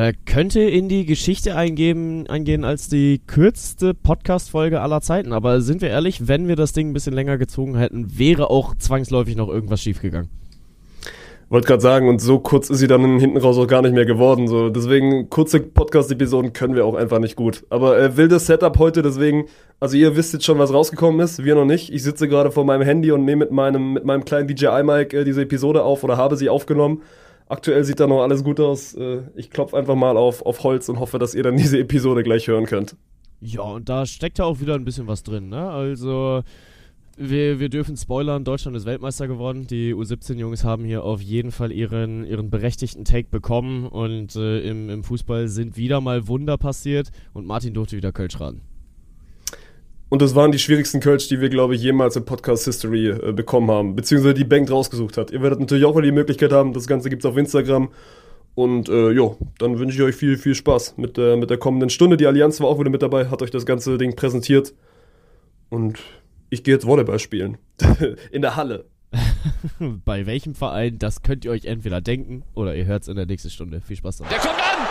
[0.00, 5.34] Äh, könnte in die Geschichte eingeben, eingehen als die kürzeste Podcast-Folge aller Zeiten.
[5.34, 8.74] Aber sind wir ehrlich, wenn wir das Ding ein bisschen länger gezogen hätten, wäre auch
[8.74, 10.30] zwangsläufig noch irgendwas schiefgegangen.
[11.50, 14.06] Wollte gerade sagen, und so kurz ist sie dann hinten raus auch gar nicht mehr
[14.06, 14.48] geworden.
[14.48, 14.70] So.
[14.70, 17.66] Deswegen, kurze Podcast-Episoden können wir auch einfach nicht gut.
[17.68, 19.48] Aber äh, wildes Setup heute, deswegen,
[19.80, 21.92] also ihr wisst jetzt schon, was rausgekommen ist, wir noch nicht.
[21.92, 25.24] Ich sitze gerade vor meinem Handy und nehme mit meinem, mit meinem kleinen DJI-Mic äh,
[25.24, 27.02] diese Episode auf oder habe sie aufgenommen.
[27.50, 28.94] Aktuell sieht da noch alles gut aus.
[28.94, 32.22] Äh, ich klopfe einfach mal auf, auf Holz und hoffe, dass ihr dann diese Episode
[32.22, 32.94] gleich hören könnt.
[33.40, 35.68] Ja, und da steckt ja auch wieder ein bisschen was drin, ne?
[35.68, 36.42] Also,
[37.16, 39.66] wir, wir dürfen spoilern, Deutschland ist Weltmeister geworden.
[39.66, 44.88] Die U17-Jungs haben hier auf jeden Fall ihren, ihren berechtigten Take bekommen und äh, im,
[44.88, 48.60] im Fußball sind wieder mal Wunder passiert und Martin durfte wieder Kölsch raten.
[50.10, 53.32] Und das waren die schwierigsten Kölsch, die wir, glaube ich, jemals in Podcast History äh,
[53.32, 53.94] bekommen haben.
[53.94, 55.30] Beziehungsweise die Bank rausgesucht hat.
[55.30, 57.90] Ihr werdet natürlich auch mal die Möglichkeit haben, das Ganze gibt es auf Instagram.
[58.56, 61.90] Und äh, jo, dann wünsche ich euch viel, viel Spaß mit der, mit der kommenden
[61.90, 62.16] Stunde.
[62.16, 64.74] Die Allianz war auch wieder mit dabei, hat euch das ganze Ding präsentiert.
[65.68, 66.00] Und
[66.50, 67.58] ich gehe jetzt Volleyball spielen.
[68.32, 68.86] in der Halle.
[70.04, 73.26] Bei welchem Verein, das könnt ihr euch entweder denken oder ihr hört es in der
[73.26, 73.80] nächsten Stunde.
[73.80, 74.30] Viel Spaß dabei.
[74.30, 74.89] Der kommt an!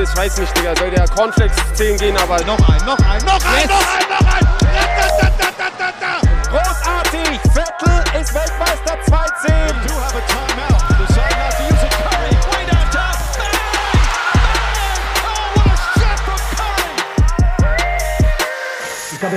[0.00, 0.74] Schiri ist, weiß nicht, Digga.
[0.76, 2.42] Soll der Cornflakes 10 gehen, aber...
[2.44, 3.68] Noch ein, noch ein, noch ein, yes.
[3.68, 4.48] noch ein, noch ein!
[4.60, 6.50] Da, da, da, da, da, da.
[6.50, 7.40] Großartig!
[7.52, 10.69] Vettel ist Weltmeister 2-10!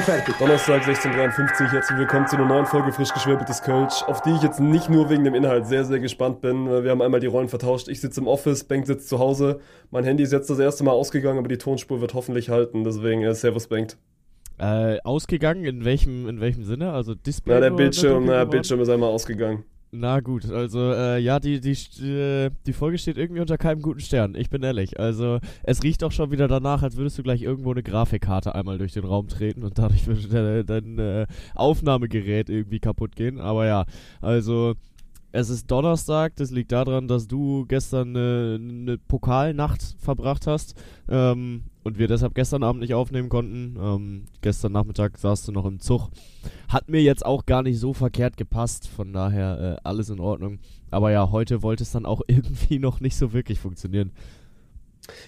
[0.05, 4.59] Donnerstag 16.53 herzlich willkommen zu einer neuen Folge frisch geschwäbeltes Kölsch, auf die ich jetzt
[4.59, 6.65] nicht nur wegen dem Inhalt sehr, sehr gespannt bin.
[6.83, 7.87] Wir haben einmal die Rollen vertauscht.
[7.87, 9.61] Ich sitze im Office, Bengt sitzt zu Hause.
[9.91, 12.83] Mein Handy ist jetzt das erste Mal ausgegangen, aber die Tonspur wird hoffentlich halten.
[12.83, 13.97] Deswegen, äh, Servus Bengt.
[14.57, 16.91] Äh, ausgegangen, in welchem, in welchem Sinne?
[16.91, 17.53] Also Display?
[17.53, 19.63] Ja, der Bildschirm, der Bildschirm ist einmal ausgegangen.
[19.95, 23.99] Na gut, also äh, ja, die, die, äh, die Folge steht irgendwie unter keinem guten
[23.99, 24.99] Stern, ich bin ehrlich.
[24.99, 28.79] Also es riecht auch schon wieder danach, als würdest du gleich irgendwo eine Grafikkarte einmal
[28.79, 33.39] durch den Raum treten und dadurch würde dein äh, Aufnahmegerät irgendwie kaputt gehen.
[33.39, 33.85] Aber ja,
[34.19, 34.73] also
[35.31, 40.73] es ist Donnerstag, das liegt daran, dass du gestern eine, eine Pokalnacht verbracht hast
[41.07, 43.77] ähm, und wir deshalb gestern Abend nicht aufnehmen konnten.
[43.79, 46.09] Ähm, gestern Nachmittag saßt du noch im Zug.
[46.69, 50.59] Hat mir jetzt auch gar nicht so verkehrt gepasst, von daher äh, alles in Ordnung.
[50.91, 54.11] Aber ja, heute wollte es dann auch irgendwie noch nicht so wirklich funktionieren.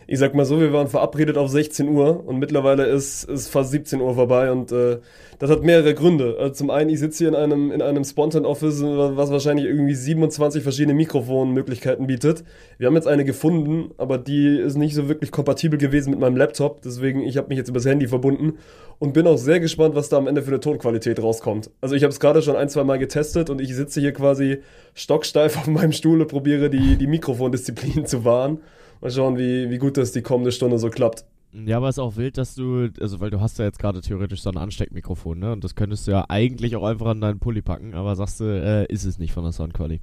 [0.08, 3.72] Ich sag mal so, wir waren verabredet auf 16 Uhr und mittlerweile ist, ist fast
[3.72, 5.00] 17 Uhr vorbei und äh,
[5.40, 6.38] das hat mehrere Gründe.
[6.40, 10.63] Also zum einen, ich sitze hier in einem, in einem Spontan-Office, was wahrscheinlich irgendwie 27
[10.63, 12.46] verschiedene Mikrofonmöglichkeiten bietet.
[12.78, 16.38] Wir haben jetzt eine gefunden, aber die ist nicht so wirklich kompatibel gewesen mit meinem
[16.38, 18.53] Laptop, deswegen ich habe mich jetzt übers Handy verbunden
[19.00, 21.69] und bin auch sehr gespannt, was da am Ende für eine Tonqualität rauskommt.
[21.81, 24.59] Also ich habe es gerade schon ein, zwei Mal getestet und ich sitze hier quasi
[24.94, 28.59] stocksteif auf meinem Stuhl und probiere die, die Mikrofondisziplin zu wahren.
[29.01, 31.25] Mal schauen, wie, wie gut das die kommende Stunde so klappt.
[31.66, 34.01] Ja, aber es ist auch wild, dass du, also weil du hast ja jetzt gerade
[34.01, 35.53] theoretisch so ein Ansteckmikrofon, ne?
[35.53, 38.44] Und das könntest du ja eigentlich auch einfach an deinen Pulli packen, aber sagst du,
[38.44, 40.01] äh, ist es nicht von der Soundqualität.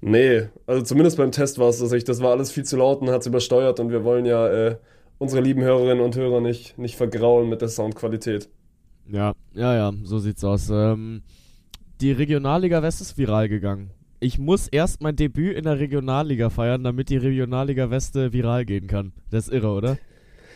[0.00, 2.08] Nee, also zumindest beim Test war es das nicht.
[2.08, 4.76] Das war alles viel zu laut und hat es übersteuert und wir wollen ja äh,
[5.18, 8.48] unsere lieben Hörerinnen und Hörer nicht, nicht vergraulen mit der Soundqualität.
[9.10, 10.70] Ja, ja, ja, so sieht's aus.
[10.70, 11.22] Ähm,
[12.00, 13.90] die Regionalliga West ist viral gegangen
[14.20, 18.86] ich muss erst mein Debüt in der Regionalliga feiern, damit die Regionalliga Weste viral gehen
[18.86, 19.12] kann.
[19.30, 19.98] Das ist irre, oder?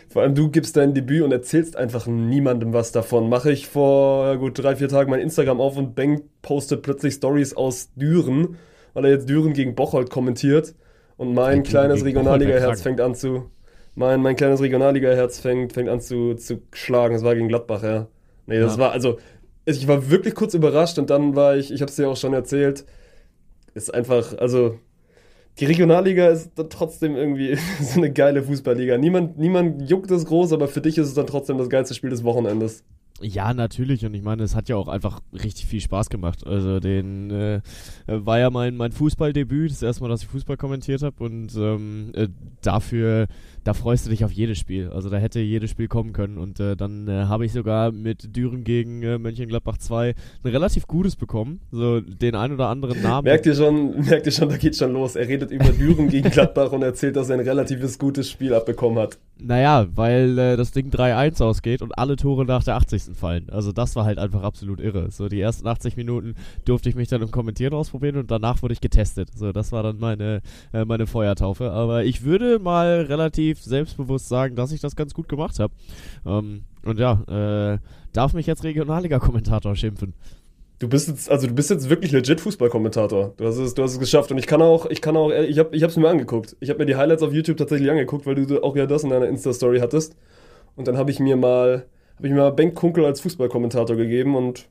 [0.09, 3.29] Vor allem du gibst dein Debüt und erzählst einfach niemandem was davon.
[3.29, 7.55] Mache ich vor gut drei, vier Tagen mein Instagram auf und Bang postet plötzlich Stories
[7.55, 8.57] aus Düren,
[8.95, 10.75] weil er jetzt Düren gegen Bocholt kommentiert.
[11.17, 13.51] Und mein kleines Regionalliga-Herz fängt an zu.
[13.95, 17.15] Mein, mein kleines Regionalliga-Herz fängt, fängt an zu, zu schlagen.
[17.15, 18.09] Das war gegen Gladbach, ja.
[18.47, 18.83] Nee, das ja.
[18.83, 19.19] war, also,
[19.65, 22.85] ich war wirklich kurz überrascht und dann war ich, ich hab's dir auch schon erzählt,
[23.75, 24.79] ist einfach, also
[25.59, 28.99] die Regionalliga ist trotzdem irgendwie so eine geile Fußballliga.
[28.99, 32.11] Niemand, niemand juckt es groß, aber für dich ist es dann trotzdem das geilste Spiel
[32.11, 32.85] des Wochenendes.
[33.21, 34.05] Ja, natürlich.
[34.05, 36.45] Und ich meine, es hat ja auch einfach richtig viel Spaß gemacht.
[36.47, 37.61] Also, den äh,
[38.07, 41.23] war ja mein, mein Fußballdebüt, das erste Mal, dass ich Fußball kommentiert habe.
[41.23, 42.29] Und ähm, äh,
[42.63, 43.29] dafür,
[43.65, 44.91] da freust du dich auf jedes Spiel.
[44.91, 46.39] Also, da hätte jedes Spiel kommen können.
[46.39, 50.15] Und äh, dann äh, habe ich sogar mit Düren gegen äh, Mönchengladbach 2
[50.45, 51.61] ein relativ gutes bekommen.
[51.71, 53.25] So den ein oder anderen Namen.
[53.25, 55.17] merkt ihr schon, merkt ihr schon, da geht schon los.
[55.17, 58.99] Er redet über Düren gegen Gladbach und erzählt, dass er ein relatives gutes Spiel abbekommen
[58.99, 59.19] hat.
[59.45, 63.17] Naja, weil äh, das Ding 3-1 ausgeht und alle Tore nach der 80.
[63.17, 63.49] fallen.
[63.51, 65.11] Also das war halt einfach absolut irre.
[65.11, 68.73] So die ersten 80 Minuten durfte ich mich dann im Kommentieren ausprobieren und danach wurde
[68.73, 69.31] ich getestet.
[69.35, 70.43] So, das war dann meine,
[70.73, 71.73] äh, meine Feuertaufe.
[71.73, 75.73] Aber ich würde mal relativ selbstbewusst sagen, dass ich das ganz gut gemacht habe.
[76.27, 77.79] Ähm, und ja, äh,
[78.13, 80.15] darf mich jetzt Regionalliga-Kommentator schimpfen.
[80.79, 83.35] Du bist jetzt, also du bist jetzt wirklich legit Fußballkommentator.
[83.37, 84.33] Du hast es, du hast es geschafft.
[84.33, 86.57] Und ich kann auch, ich kann auch, ich habe, ich habe es mir angeguckt.
[86.59, 89.11] Ich habe mir die Highlights auf YouTube tatsächlich angeguckt, weil du auch ja das in
[89.11, 90.17] deiner Insta-Story hattest.
[90.75, 94.35] Und dann habe ich mir mal, habe ich mir mal Benk Kunkel als Fußballkommentator gegeben
[94.35, 94.69] und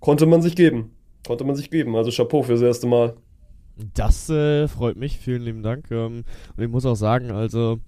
[0.00, 0.96] konnte man sich geben.
[1.24, 1.94] Konnte man sich geben.
[1.94, 3.14] Also Chapeau fürs erste Mal.
[3.94, 5.18] Das äh, freut mich.
[5.18, 5.90] Vielen lieben Dank.
[5.90, 6.24] Ähm,
[6.56, 7.78] und ich muss auch sagen, also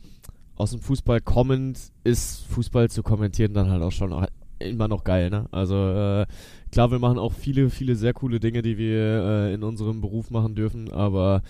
[0.56, 4.26] aus dem Fußball kommend ist Fußball zu kommentieren dann halt auch schon
[4.58, 5.46] immer noch geil, ne?
[5.50, 6.26] Also äh,
[6.70, 10.30] klar, wir machen auch viele, viele sehr coole Dinge, die wir äh, in unserem Beruf
[10.30, 11.42] machen dürfen, aber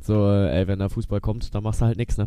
[0.00, 2.26] so, äh, ey, wenn der Fußball kommt, dann machst du halt nichts, ne?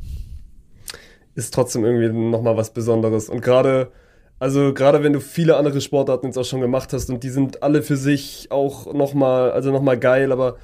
[1.33, 3.29] Ist trotzdem irgendwie nochmal was Besonderes.
[3.29, 3.91] Und gerade,
[4.37, 7.63] also gerade wenn du viele andere Sportarten jetzt auch schon gemacht hast und die sind
[7.63, 10.57] alle für sich auch nochmal, also nochmal geil, aber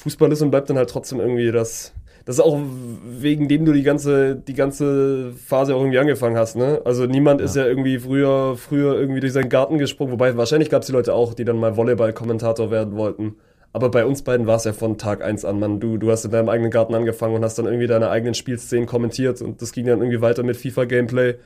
[0.00, 1.92] Fußball ist und bleibt dann halt trotzdem irgendwie das,
[2.24, 2.58] das ist auch
[3.04, 6.80] wegen dem du die ganze, die ganze Phase auch irgendwie angefangen hast, ne?
[6.84, 7.46] Also niemand ja.
[7.46, 10.92] ist ja irgendwie früher, früher irgendwie durch seinen Garten gesprungen, wobei wahrscheinlich gab es die
[10.92, 13.36] Leute auch, die dann mal Volleyball-Kommentator werden wollten.
[13.72, 15.78] Aber bei uns beiden war es ja von Tag eins an, Mann.
[15.78, 18.86] Du, du hast in deinem eigenen Garten angefangen und hast dann irgendwie deine eigenen Spielszenen
[18.86, 21.36] kommentiert und das ging dann irgendwie weiter mit FIFA-Gameplay.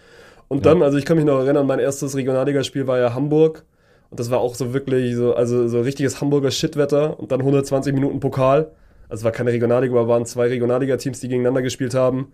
[0.48, 0.72] Und ja.
[0.72, 3.64] dann, also ich kann mich noch erinnern, mein erstes Regionalligaspiel war ja Hamburg.
[4.14, 7.92] Und das war auch so wirklich so, also so richtiges Hamburger Shitwetter und dann 120
[7.92, 8.70] Minuten Pokal.
[9.08, 12.28] Also es war keine Regionalliga, aber waren zwei Regionalliga-Teams, die gegeneinander gespielt haben.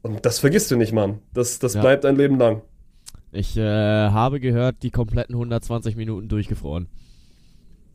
[0.00, 1.18] Und das vergisst du nicht, Mann.
[1.34, 1.82] Das, das ja.
[1.82, 2.62] bleibt ein Leben lang.
[3.32, 3.60] Ich äh,
[4.08, 6.88] habe gehört, die kompletten 120 Minuten durchgefroren.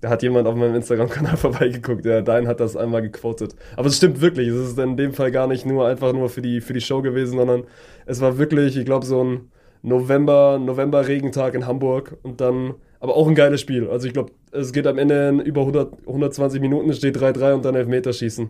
[0.02, 3.56] Da hat jemand auf meinem Instagram-Kanal vorbeigeguckt, ja, dein hat das einmal gequotet.
[3.76, 6.44] Aber es stimmt wirklich, es ist in dem Fall gar nicht nur einfach nur für
[6.44, 7.64] die, für die Show gewesen, sondern
[8.06, 9.52] es war wirklich, ich glaube, so ein
[9.82, 13.88] November, November-Regentag in Hamburg und dann aber auch ein geiles Spiel.
[13.90, 17.54] Also ich glaube, es geht am Ende in über 100, 120 Minuten, es steht 3-3
[17.54, 18.50] und dann Elfmeterschießen.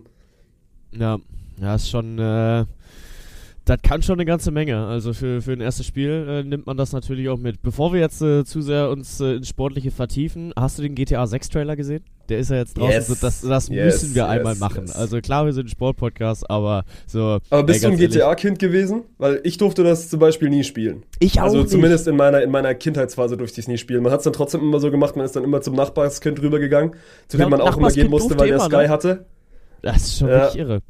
[0.92, 1.18] Ja,
[1.60, 2.64] ja, ist schon, äh,
[3.70, 4.84] das kann schon eine ganze Menge.
[4.84, 7.62] Also für, für ein erstes Spiel äh, nimmt man das natürlich auch mit.
[7.62, 11.24] Bevor wir jetzt äh, zu sehr uns äh, ins Sportliche vertiefen, hast du den GTA
[11.24, 12.02] 6 Trailer gesehen?
[12.28, 12.92] Der ist ja jetzt draußen.
[12.92, 13.06] Yes.
[13.06, 14.90] So, das das yes, müssen wir yes, einmal machen.
[14.92, 17.38] Also klar, wir sind ein Sportpodcast, aber so.
[17.50, 19.04] Aber bist ey, du ein GTA-Kind gewesen?
[19.18, 21.04] Weil ich durfte das zum Beispiel nie spielen.
[21.20, 21.70] Ich auch Also nicht.
[21.70, 24.02] zumindest in meiner, in meiner Kindheitsphase durfte ich es nie spielen.
[24.02, 26.96] Man hat es dann trotzdem immer so gemacht, man ist dann immer zum Nachbarskind rübergegangen,
[27.28, 28.88] zu ja, dem man auch immer gehen musste, weil der Sky ne?
[28.88, 29.26] hatte.
[29.82, 30.40] Das ist schon ja.
[30.40, 30.80] wirklich irre.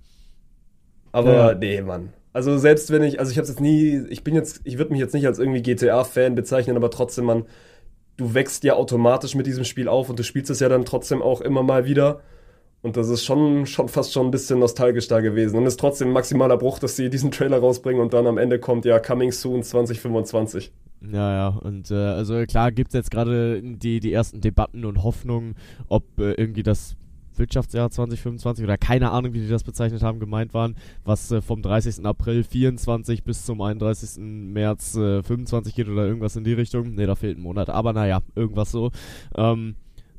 [1.13, 1.55] Aber ja.
[1.55, 2.11] nee, Mann.
[2.33, 5.01] Also selbst wenn ich, also ich habe jetzt nie, ich bin jetzt, ich würde mich
[5.01, 7.45] jetzt nicht als irgendwie GTA-Fan bezeichnen, aber trotzdem, man,
[8.17, 11.23] du wächst ja automatisch mit diesem Spiel auf und du spielst es ja dann trotzdem
[11.23, 12.21] auch immer mal wieder.
[12.83, 15.57] Und das ist schon, schon fast schon ein bisschen nostalgisch da gewesen.
[15.57, 18.39] Und es ist trotzdem ein maximaler Bruch, dass sie diesen Trailer rausbringen und dann am
[18.39, 20.73] Ende kommt ja Coming Soon 2025.
[21.03, 25.03] Ja, ja, und äh, also klar gibt es jetzt gerade die, die ersten Debatten und
[25.03, 25.57] Hoffnungen,
[25.89, 26.97] ob äh, irgendwie das
[27.41, 31.63] Wirtschaftsjahr 2025 oder keine Ahnung, wie die das bezeichnet haben, gemeint waren, was äh, vom
[31.63, 32.07] 30.
[32.07, 34.23] April 24 bis zum 31.
[34.23, 36.95] März äh, 25 geht oder irgendwas in die Richtung.
[36.95, 38.93] Ne, da fehlt ein Monat, aber naja, irgendwas so.
[39.35, 39.75] Ähm,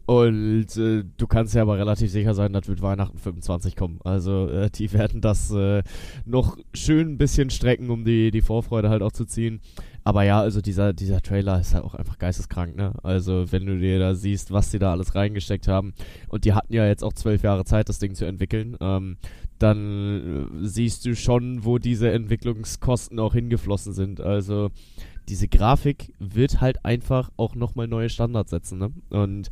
[0.06, 4.00] und äh, du kannst ja aber relativ sicher sein, das wird Weihnachten 25 kommen.
[4.04, 5.84] Also äh, die werden das äh,
[6.26, 9.62] noch schön ein bisschen strecken, um die, die Vorfreude halt auch zu ziehen.
[10.04, 12.94] Aber ja, also dieser, dieser Trailer ist halt auch einfach geisteskrank, ne?
[13.04, 15.94] Also wenn du dir da siehst, was sie da alles reingesteckt haben.
[16.28, 18.78] Und die hatten ja jetzt auch zwölf Jahre Zeit, das Ding zu entwickeln.
[18.80, 19.18] Ähm,
[19.60, 24.22] dann äh, siehst du schon, wo diese Entwicklungskosten auch hingeflossen sind.
[24.22, 24.72] Also
[25.30, 28.92] diese Grafik wird halt einfach auch nochmal neue Standards setzen, ne?
[29.12, 29.50] Und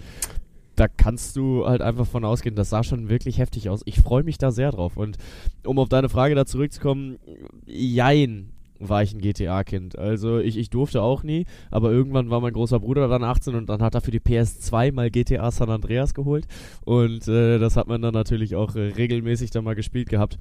[0.75, 3.81] da kannst du halt einfach von ausgehen, das sah schon wirklich heftig aus.
[3.85, 4.95] Ich freue mich da sehr drauf.
[4.95, 5.17] Und
[5.65, 7.19] um auf deine Frage da zurückzukommen,
[7.65, 9.97] jein, war ich ein GTA-Kind.
[9.97, 13.69] Also ich, ich durfte auch nie, aber irgendwann war mein großer Bruder dann 18 und
[13.69, 16.47] dann hat er für die PS2 mal GTA San Andreas geholt
[16.85, 20.37] und äh, das hat man dann natürlich auch äh, regelmäßig dann mal gespielt gehabt.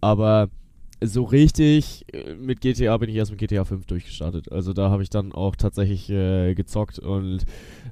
[0.00, 0.50] Aber
[1.02, 4.50] so richtig äh, mit GTA bin ich erst mit GTA 5 durchgestartet.
[4.50, 7.44] Also da habe ich dann auch tatsächlich äh, gezockt und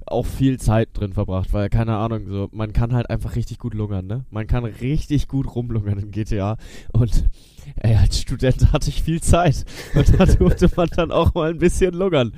[0.07, 3.75] auch viel Zeit drin verbracht, weil keine Ahnung, so man kann halt einfach richtig gut
[3.75, 4.25] lungern, ne?
[4.31, 6.57] Man kann richtig gut rumlungern in GTA
[6.93, 7.29] und
[7.77, 11.59] ey, als Student hatte ich viel Zeit und da durfte man dann auch mal ein
[11.59, 12.35] bisschen lungern.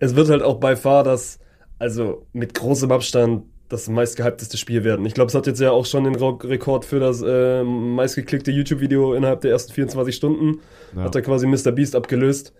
[0.00, 1.38] Es wird halt auch bei Fahr das,
[1.78, 5.04] also mit großem Abstand das meistgehypteste Spiel werden.
[5.06, 9.14] Ich glaube, es hat jetzt ja auch schon den Rekord für das äh, meistgeklickte YouTube-Video
[9.14, 10.60] innerhalb der ersten 24 Stunden.
[10.94, 11.04] Ja.
[11.04, 11.72] Hat er quasi Mr.
[11.72, 12.52] Beast abgelöst.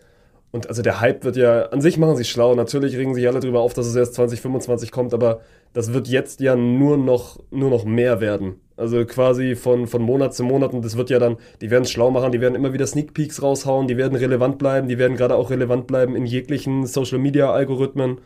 [0.50, 2.54] Und also der Hype wird ja, an sich machen sie schlau.
[2.54, 5.40] Natürlich regen sich alle drüber auf, dass es erst 2025 kommt, aber
[5.75, 8.61] das wird jetzt ja nur noch, nur noch mehr werden.
[8.76, 11.90] Also quasi von, von Monat zu Monat und das wird ja dann, die werden es
[11.90, 15.16] schlau machen, die werden immer wieder Sneak Peeks raushauen, die werden relevant bleiben, die werden
[15.16, 18.19] gerade auch relevant bleiben in jeglichen Social Media Algorithmen.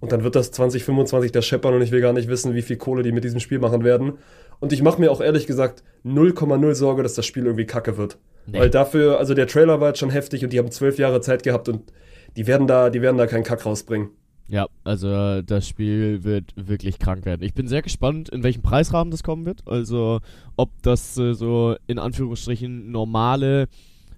[0.00, 2.76] Und dann wird das 2025 der scheppern und ich will gar nicht wissen, wie viel
[2.76, 4.14] Kohle die mit diesem Spiel machen werden.
[4.58, 8.18] Und ich mache mir auch ehrlich gesagt 0,0 Sorge, dass das Spiel irgendwie kacke wird.
[8.46, 8.58] Nee.
[8.58, 11.44] Weil dafür, also der Trailer war jetzt schon heftig und die haben zwölf Jahre Zeit
[11.44, 11.92] gehabt und
[12.36, 14.10] die werden da, die werden da keinen Kack rausbringen.
[14.48, 17.42] Ja, also das Spiel wird wirklich krank werden.
[17.42, 19.66] Ich bin sehr gespannt, in welchem Preisrahmen das kommen wird.
[19.66, 20.20] Also
[20.56, 23.68] ob das äh, so in Anführungsstrichen normale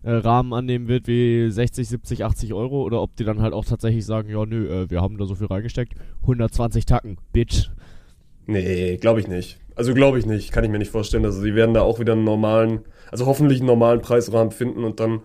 [0.03, 3.65] äh, Rahmen annehmen wird wie 60, 70, 80 Euro oder ob die dann halt auch
[3.65, 5.95] tatsächlich sagen, ja nö, äh, wir haben da so viel reingesteckt.
[6.23, 7.71] 120 Tacken, Bitch.
[8.47, 9.59] Nee, glaube ich nicht.
[9.77, 11.25] Also glaube ich nicht, kann ich mir nicht vorstellen.
[11.25, 15.01] Also sie werden da auch wieder einen normalen, also hoffentlich einen normalen Preisrahmen finden und
[15.01, 15.21] dann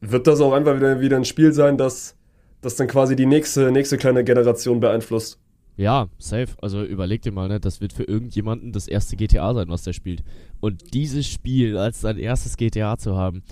[0.00, 2.16] wird das auch einfach wieder, wieder ein Spiel sein, das
[2.62, 5.38] das dann quasi die nächste, nächste kleine Generation beeinflusst.
[5.76, 6.48] Ja, safe.
[6.60, 9.92] Also überleg dir mal, ne, das wird für irgendjemanden das erste GTA sein, was der
[9.92, 10.22] spielt.
[10.60, 13.42] Und dieses Spiel als sein erstes GTA zu haben,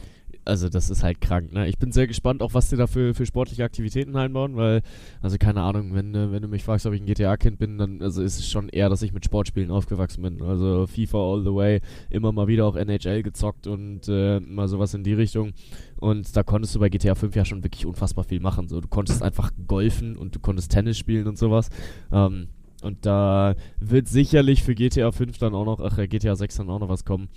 [0.51, 1.69] also das ist halt krank, ne?
[1.69, 4.83] Ich bin sehr gespannt, auch was die da für, für sportliche Aktivitäten einbauen, weil,
[5.23, 8.03] also keine Ahnung, wenn, äh, wenn du mich fragst, ob ich ein GTA-Kind bin, dann
[8.03, 10.43] also ist es schon eher, dass ich mit Sportspielen aufgewachsen bin.
[10.43, 11.81] Also FIFA all the way,
[12.11, 15.53] immer mal wieder auch NHL gezockt und äh, mal sowas in die Richtung.
[15.99, 18.69] Und da konntest du bei GTA 5 ja schon wirklich unfassbar viel machen.
[18.69, 21.71] So, du konntest einfach golfen und du konntest Tennis spielen und sowas.
[22.11, 22.49] Ähm,
[22.83, 26.81] und da wird sicherlich für GTA 5 dann auch noch, ach, GTA 6 dann auch
[26.81, 27.29] noch was kommen.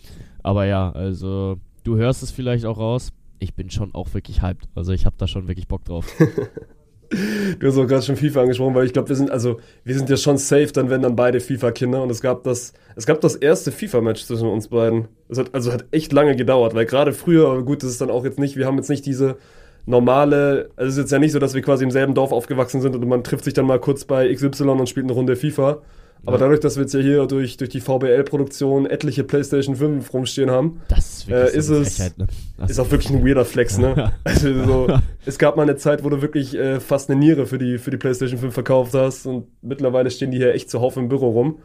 [0.42, 3.12] Aber ja, also Du hörst es vielleicht auch raus.
[3.40, 4.70] Ich bin schon auch wirklich hyped.
[4.74, 6.08] Also ich habe da schon wirklich Bock drauf.
[7.60, 10.10] du hast auch gerade schon FIFA angesprochen, weil ich glaube, wir sind also wir sind
[10.10, 13.36] ja schon safe, dann werden dann beide FIFA-Kinder und es gab das es gab das
[13.36, 15.10] erste FIFA-Match zwischen uns beiden.
[15.28, 18.24] Es hat also hat echt lange gedauert, weil gerade früher, gut, das ist dann auch
[18.24, 19.38] jetzt nicht, wir haben jetzt nicht diese
[19.86, 22.80] normale, also es ist jetzt ja nicht so, dass wir quasi im selben Dorf aufgewachsen
[22.80, 25.82] sind und man trifft sich dann mal kurz bei XY und spielt eine Runde FIFA.
[26.26, 30.50] Aber dadurch, dass wir jetzt ja hier durch, durch die VBL-Produktion etliche PlayStation 5 rumstehen
[30.50, 32.28] haben, ist, äh, ist es Frechheit, ne?
[32.68, 34.14] ist auch wirklich ein weirder Flex, ne?
[34.24, 34.88] also so,
[35.26, 37.92] es gab mal eine Zeit, wo du wirklich äh, fast eine Niere für die, für
[37.92, 41.60] die PlayStation 5 verkauft hast und mittlerweile stehen die hier echt zuhauf im Büro rum.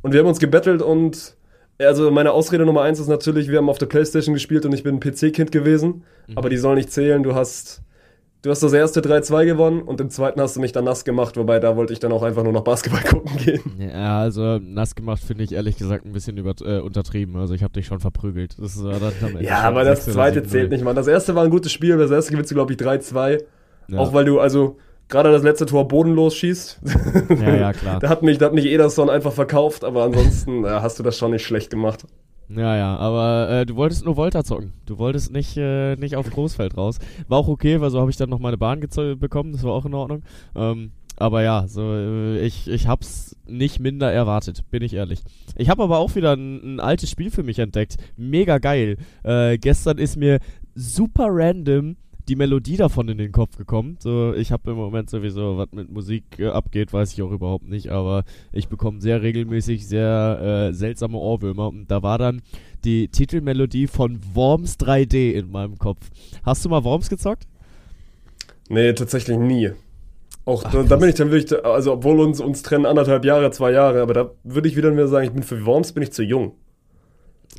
[0.00, 1.36] Und wir haben uns gebettelt und
[1.78, 4.82] also meine Ausrede Nummer eins ist natürlich, wir haben auf der PlayStation gespielt und ich
[4.82, 6.38] bin ein PC-Kind gewesen, mhm.
[6.38, 7.22] aber die soll nicht zählen.
[7.22, 7.82] Du hast
[8.42, 11.36] Du hast das erste 3-2 gewonnen und im zweiten hast du mich dann nass gemacht,
[11.36, 13.62] wobei da wollte ich dann auch einfach nur noch Basketball gucken gehen.
[13.78, 17.34] Ja, also nass gemacht finde ich ehrlich gesagt ein bisschen über, äh, untertrieben.
[17.36, 18.54] Also ich habe dich schon verprügelt.
[18.60, 20.94] Das war dann ja, aber das zweite zählt nicht, Mann.
[20.94, 23.42] Das erste war ein gutes Spiel, das erste gewinnst du, glaube ich, 3-2.
[23.88, 23.98] Ja.
[23.98, 24.76] Auch weil du, also
[25.08, 26.80] gerade das letzte Tor bodenlos schießt.
[27.40, 27.98] Ja, ja, klar.
[28.00, 31.18] da hat mich, da hat mich Ederson einfach verkauft, aber ansonsten äh, hast du das
[31.18, 32.06] schon nicht schlecht gemacht.
[32.50, 34.72] Ja, ja, aber äh, du wolltest nur Volta zocken.
[34.86, 36.98] Du wolltest nicht, äh, nicht auf Großfeld raus.
[37.28, 39.84] War auch okay, weil so habe ich dann noch meine Bahn bekommen, das war auch
[39.84, 40.22] in Ordnung.
[40.54, 45.20] Ähm, aber ja, so äh, ich, ich hab's nicht minder erwartet, bin ich ehrlich.
[45.56, 47.96] Ich habe aber auch wieder ein, ein, altes Spiel für mich entdeckt.
[48.16, 48.96] Mega geil.
[49.24, 50.38] Äh, gestern ist mir
[50.74, 51.96] super random
[52.28, 53.96] die Melodie davon in den Kopf gekommen.
[54.00, 57.68] So, ich habe im Moment sowieso, was mit Musik äh, abgeht, weiß ich auch überhaupt
[57.68, 62.42] nicht, aber ich bekomme sehr regelmäßig sehr äh, seltsame Ohrwürmer und da war dann
[62.84, 66.10] die Titelmelodie von Worms 3D in meinem Kopf.
[66.44, 67.46] Hast du mal Worms gezockt?
[68.68, 69.72] Nee, tatsächlich nie.
[70.44, 73.50] Auch Ach, da, da, bin ich dann wirklich, also obwohl uns, uns trennen anderthalb Jahre,
[73.50, 76.22] zwei Jahre, aber da würde ich wieder sagen, ich bin für Worms bin ich zu
[76.22, 76.52] jung.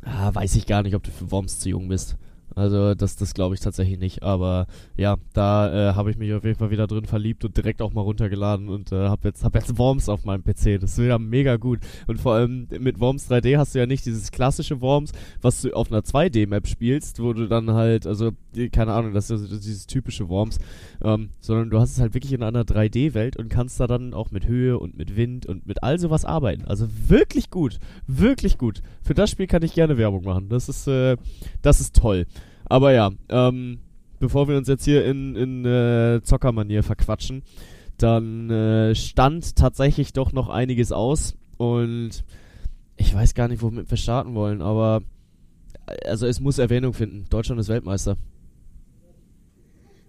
[0.04, 2.16] Ah, weiß ich gar nicht, ob du für Worms zu jung bist.
[2.54, 4.22] Also das, das glaube ich tatsächlich nicht.
[4.22, 4.66] Aber
[4.96, 7.92] ja, da äh, habe ich mich auf jeden Fall wieder drin verliebt und direkt auch
[7.92, 10.80] mal runtergeladen und äh, habe jetzt, hab jetzt Worms auf meinem PC.
[10.80, 11.80] Das ist wieder mega gut.
[12.06, 15.72] Und vor allem mit Worms 3D hast du ja nicht dieses klassische Worms, was du
[15.72, 18.30] auf einer 2D-Map spielst, wo du dann halt, also
[18.72, 20.58] keine Ahnung, das ist dieses typische Worms,
[21.02, 24.30] ähm, sondern du hast es halt wirklich in einer 3D-Welt und kannst da dann auch
[24.30, 26.64] mit Höhe und mit Wind und mit all sowas arbeiten.
[26.64, 28.82] Also wirklich gut, wirklich gut.
[29.02, 30.48] Für das Spiel kann ich gerne Werbung machen.
[30.48, 31.16] Das ist, äh,
[31.62, 32.26] das ist toll.
[32.70, 33.80] Aber ja, ähm,
[34.20, 37.42] bevor wir uns jetzt hier in, in äh, Zockermanier verquatschen,
[37.98, 42.24] dann äh, stand tatsächlich doch noch einiges aus und
[42.96, 45.02] ich weiß gar nicht, womit wir starten wollen, aber
[46.06, 47.26] also es muss Erwähnung finden.
[47.28, 48.16] Deutschland ist Weltmeister.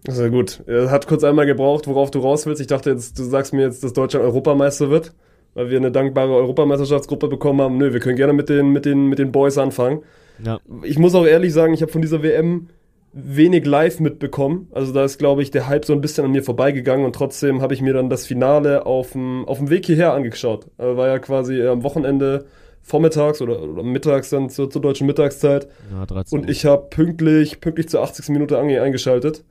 [0.08, 0.62] Sehr gut.
[0.68, 2.62] Er hat kurz einmal gebraucht, worauf du raus willst.
[2.62, 5.16] Ich dachte jetzt, du sagst mir jetzt, dass Deutschland Europameister wird,
[5.56, 7.78] weil wir eine dankbare Europameisterschaftsgruppe bekommen haben.
[7.78, 10.04] Nö, wir können gerne mit den, mit den, mit den Boys anfangen.
[10.44, 10.60] Ja.
[10.84, 12.68] Ich muss auch ehrlich sagen, ich habe von dieser WM
[13.14, 14.68] wenig live mitbekommen.
[14.72, 17.62] Also da ist, glaube ich, der Hype so ein bisschen an mir vorbeigegangen und trotzdem
[17.62, 20.68] habe ich mir dann das Finale auf dem, auf dem Weg hierher angeschaut.
[20.78, 22.46] Also war ja quasi am Wochenende
[22.82, 25.68] vormittags oder, oder mittags dann zur, zur deutschen Mittagszeit.
[25.92, 28.30] Ja, 13 und ich habe pünktlich, pünktlich zur 80.
[28.30, 29.44] Minute eingeschaltet.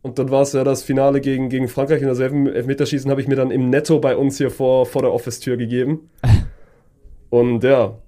[0.00, 2.00] Und dann war es ja das Finale gegen, gegen Frankreich.
[2.00, 5.12] In derselben Elfmeterschießen habe ich mir dann im Netto bei uns hier vor, vor der
[5.12, 6.08] Office-Tür gegeben.
[7.30, 7.98] Und ja,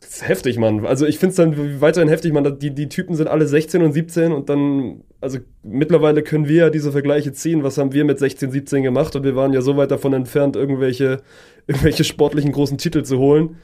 [0.00, 0.86] das ist heftig, Mann.
[0.86, 2.58] Also ich finde es dann weiterhin heftig, Mann.
[2.58, 6.70] Die, die Typen sind alle 16 und 17 und dann, also mittlerweile können wir ja
[6.70, 7.62] diese Vergleiche ziehen.
[7.64, 9.14] Was haben wir mit 16, 17 gemacht?
[9.14, 11.20] Und wir waren ja so weit davon entfernt, irgendwelche,
[11.66, 13.56] irgendwelche sportlichen großen Titel zu holen.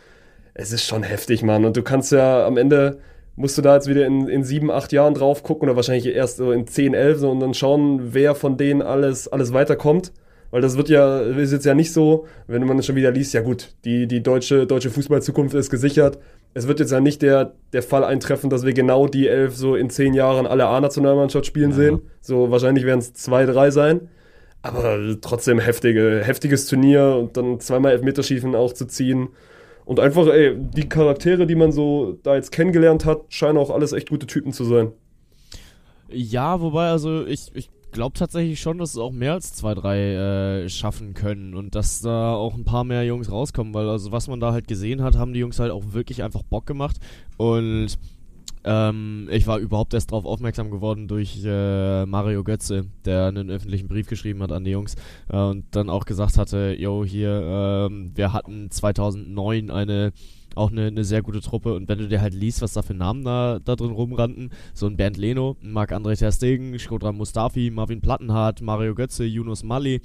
[0.53, 1.65] Es ist schon heftig, Mann.
[1.65, 2.99] Und du kannst ja am Ende,
[3.35, 6.37] musst du da jetzt wieder in, in sieben, acht Jahren drauf gucken oder wahrscheinlich erst
[6.37, 10.13] so in zehn, elf so, und dann schauen, wer von denen alles, alles weiterkommt.
[10.57, 13.43] Weil das wird ja, ist jetzt ja nicht so, wenn man schon wieder liest, ja
[13.43, 16.19] gut, die, die deutsche, deutsche Fußballzukunft ist gesichert.
[16.55, 19.77] Es wird jetzt ja nicht der, der Fall eintreffen, dass wir genau die elf so
[19.77, 21.77] in zehn Jahren alle A-Nationalmannschaft spielen ja.
[21.77, 22.01] sehen.
[22.23, 24.09] So wahrscheinlich werden es zwei, drei sein.
[24.63, 29.29] Aber trotzdem heftige, heftiges Turnier und dann zweimal Elfmeterschiefen auch zu ziehen.
[29.85, 33.93] Und einfach, ey, die Charaktere, die man so da jetzt kennengelernt hat, scheinen auch alles
[33.93, 34.91] echt gute Typen zu sein.
[36.09, 39.99] Ja, wobei, also ich, ich glaube tatsächlich schon, dass es auch mehr als zwei, drei
[40.65, 44.29] äh, schaffen können und dass da auch ein paar mehr Jungs rauskommen, weil also was
[44.29, 46.99] man da halt gesehen hat, haben die Jungs halt auch wirklich einfach Bock gemacht
[47.37, 47.99] und
[48.67, 53.87] ähm, ich war überhaupt erst darauf aufmerksam geworden durch äh, Mario Götze, der einen öffentlichen
[53.87, 54.97] Brief geschrieben hat an die Jungs
[55.29, 60.13] äh, und dann auch gesagt hatte, yo, hier, ähm, wir hatten 2009 eine
[60.57, 61.75] auch eine, eine sehr gute Truppe.
[61.75, 64.87] Und wenn du dir halt liest, was da für Namen da, da drin rumrannten, so
[64.87, 70.01] ein Bernd Leno, Marc-André Ter Stegen, Skodran Mustafi, Marvin Plattenhardt, Mario Götze, Yunus Mali,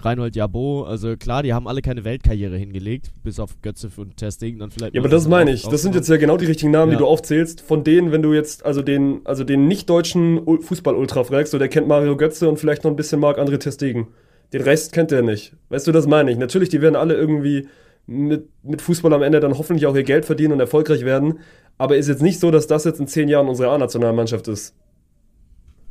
[0.00, 4.30] Reinhold Jabo, also klar, die haben alle keine Weltkarriere hingelegt, bis auf Götze und Ter
[4.30, 4.94] Stegen dann vielleicht.
[4.94, 5.62] Ja, aber das meine ich.
[5.62, 6.98] Das sind jetzt ja genau die richtigen Namen, ja.
[6.98, 7.62] die du aufzählst.
[7.62, 11.88] Von denen, wenn du jetzt also den, also den nicht-deutschen Fußball-Ultra fragst, so der kennt
[11.88, 14.08] Mario Götze und vielleicht noch ein bisschen Marc-André Ter Stegen.
[14.52, 15.54] Den Rest kennt er nicht.
[15.70, 16.36] Weißt du, das meine ich.
[16.36, 17.66] Natürlich, die werden alle irgendwie
[18.06, 21.40] mit, mit Fußball am Ende dann hoffentlich auch ihr Geld verdienen und erfolgreich werden.
[21.78, 24.74] Aber ist jetzt nicht so, dass das jetzt in zehn Jahren unsere A-Nationalmannschaft ist.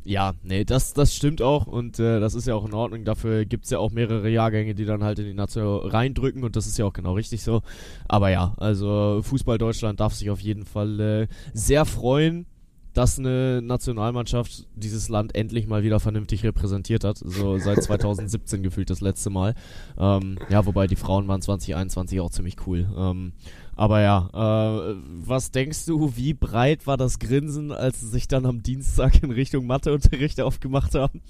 [0.06, 3.04] Ja, nee, das, das stimmt auch und äh, das ist ja auch in Ordnung.
[3.04, 6.56] Dafür gibt es ja auch mehrere Jahrgänge, die dann halt in die Nation reindrücken und
[6.56, 7.62] das ist ja auch genau richtig so.
[8.06, 12.44] Aber ja, also Fußball Deutschland darf sich auf jeden Fall äh, sehr freuen
[12.94, 17.18] dass eine Nationalmannschaft dieses Land endlich mal wieder vernünftig repräsentiert hat.
[17.18, 19.54] So seit 2017 gefühlt das letzte Mal.
[19.98, 22.86] Ähm, ja, wobei die Frauen waren 2021 auch ziemlich cool.
[22.96, 23.32] Ähm,
[23.76, 24.94] aber ja, äh,
[25.26, 29.32] was denkst du, wie breit war das Grinsen, als sie sich dann am Dienstag in
[29.32, 31.20] Richtung Matheunterricht aufgemacht haben?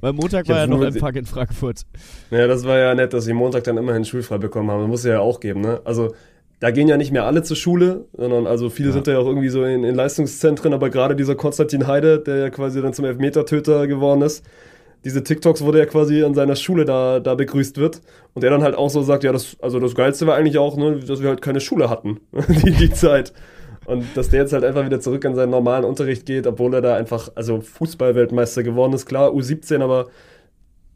[0.00, 1.86] Weil Montag war ja noch Empfang in Frankfurt.
[2.30, 4.80] Ja, das war ja nett, dass sie Montag dann immerhin schulfrei bekommen haben.
[4.80, 5.80] Das muss ja auch geben, ne?
[5.84, 6.12] Also
[6.60, 8.94] da gehen ja nicht mehr alle zur Schule, sondern also viele ja.
[8.94, 12.50] sind ja auch irgendwie so in, in Leistungszentren, aber gerade dieser Konstantin Heide, der ja
[12.50, 14.44] quasi dann zum Elfmetertöter geworden ist,
[15.04, 18.00] diese TikToks, wo der quasi an seiner Schule da, da begrüßt wird
[18.34, 20.76] und der dann halt auch so sagt, ja, das, also das Geilste war eigentlich auch,
[20.76, 23.32] ne, dass wir halt keine Schule hatten, die, die Zeit.
[23.84, 26.80] Und dass der jetzt halt einfach wieder zurück an seinen normalen Unterricht geht, obwohl er
[26.80, 30.08] da einfach, also Fußballweltmeister geworden ist, klar, U17, aber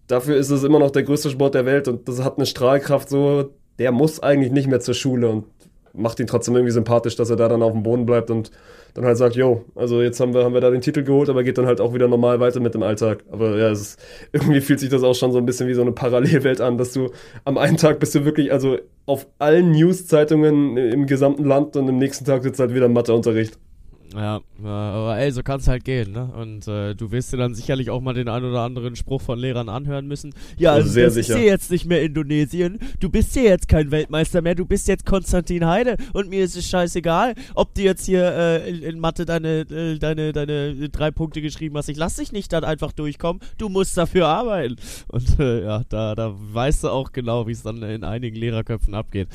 [0.09, 3.09] dafür ist es immer noch der größte Sport der Welt und das hat eine Strahlkraft
[3.09, 5.47] so, der muss eigentlich nicht mehr zur Schule und
[5.95, 8.53] macht ihn trotzdem irgendwie sympathisch, dass er da dann auf dem Boden bleibt und
[8.95, 11.43] dann halt sagt, jo, also jetzt haben wir, haben wir da den Titel geholt, aber
[11.43, 13.25] geht dann halt auch wieder normal weiter mit dem Alltag.
[13.31, 14.01] Aber ja, es ist,
[14.33, 16.93] irgendwie fühlt sich das auch schon so ein bisschen wie so eine Parallelwelt an, dass
[16.93, 17.11] du
[17.45, 21.99] am einen Tag bist du wirklich, also auf allen News-Zeitungen im gesamten Land und im
[21.99, 23.59] nächsten Tag sitzt halt wieder Matheunterricht.
[24.15, 26.33] Ja, aber ey, so kann es halt gehen, ne?
[26.37, 29.39] Und äh, du wirst dir dann sicherlich auch mal den ein oder anderen Spruch von
[29.39, 30.35] Lehrern anhören müssen.
[30.59, 31.35] Ja, also Sehr das sicher.
[31.35, 32.81] ist hier jetzt nicht mehr Indonesien.
[32.99, 34.57] Du bist hier jetzt kein Weltmeister mehr.
[34.57, 38.69] Du bist jetzt Konstantin Heide und mir ist es scheißegal, ob du jetzt hier äh,
[38.69, 41.89] in, in, Mathe deine, äh, deine, deine drei Punkte geschrieben hast.
[41.89, 43.41] Ich lass dich nicht dann einfach durchkommen.
[43.59, 44.77] Du musst dafür arbeiten.
[45.07, 48.95] Und äh, ja, da, da weißt du auch genau, wie es dann in einigen Lehrerköpfen
[48.95, 49.29] abgeht.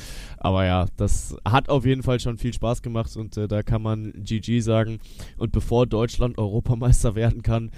[0.46, 3.82] Aber ja, das hat auf jeden Fall schon viel Spaß gemacht und äh, da kann
[3.82, 5.00] man GG sagen.
[5.38, 7.72] Und bevor Deutschland Europameister werden kann,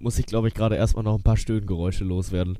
[0.00, 2.58] muss ich, glaube ich, gerade erstmal noch ein paar Stöhngeräusche loswerden.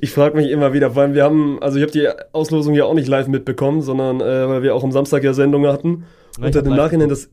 [0.00, 2.84] Ich frage mich immer wieder, vor allem wir haben, also ich habe die Auslosung ja
[2.84, 6.02] auch nicht live mitbekommen, sondern äh, weil wir auch am Samstag ja Sendungen hatten.
[6.40, 7.30] Ja, und dann im Nachhinein das,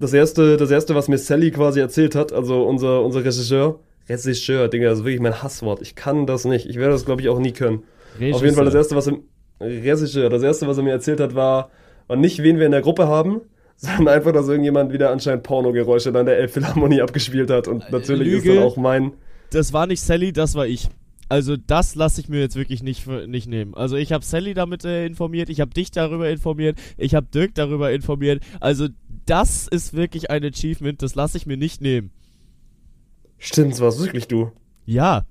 [0.00, 3.78] das erste, das erste, was mir Sally quasi erzählt hat, also unser, unser Regisseur,
[4.08, 5.82] Regisseur, Digga, das ist wirklich mein Hasswort.
[5.82, 6.64] Ich kann das nicht.
[6.64, 7.82] Ich werde das, glaube ich, auch nie können.
[8.14, 8.36] Regisseur.
[8.36, 9.18] Auf jeden Fall das erste, was er,
[9.60, 11.70] Regisseur, das erste, was er mir erzählt hat, war,
[12.06, 13.40] war nicht, wen wir in der Gruppe haben,
[13.76, 17.68] sondern einfach, dass irgendjemand wieder anscheinend Pornogeräusche dann der Elbphilharmonie abgespielt hat.
[17.68, 18.50] Und natürlich Lüge.
[18.50, 19.12] ist dann auch mein.
[19.50, 20.88] Das war nicht Sally, das war ich.
[21.28, 23.74] Also das lasse ich mir jetzt wirklich nicht, nicht nehmen.
[23.74, 27.54] Also ich habe Sally damit äh, informiert, ich habe dich darüber informiert, ich habe Dirk
[27.54, 28.42] darüber informiert.
[28.60, 28.88] Also
[29.26, 32.10] das ist wirklich ein Achievement, das lasse ich mir nicht nehmen.
[33.38, 34.52] Stimmt, das war wirklich du.
[34.84, 35.24] Ja,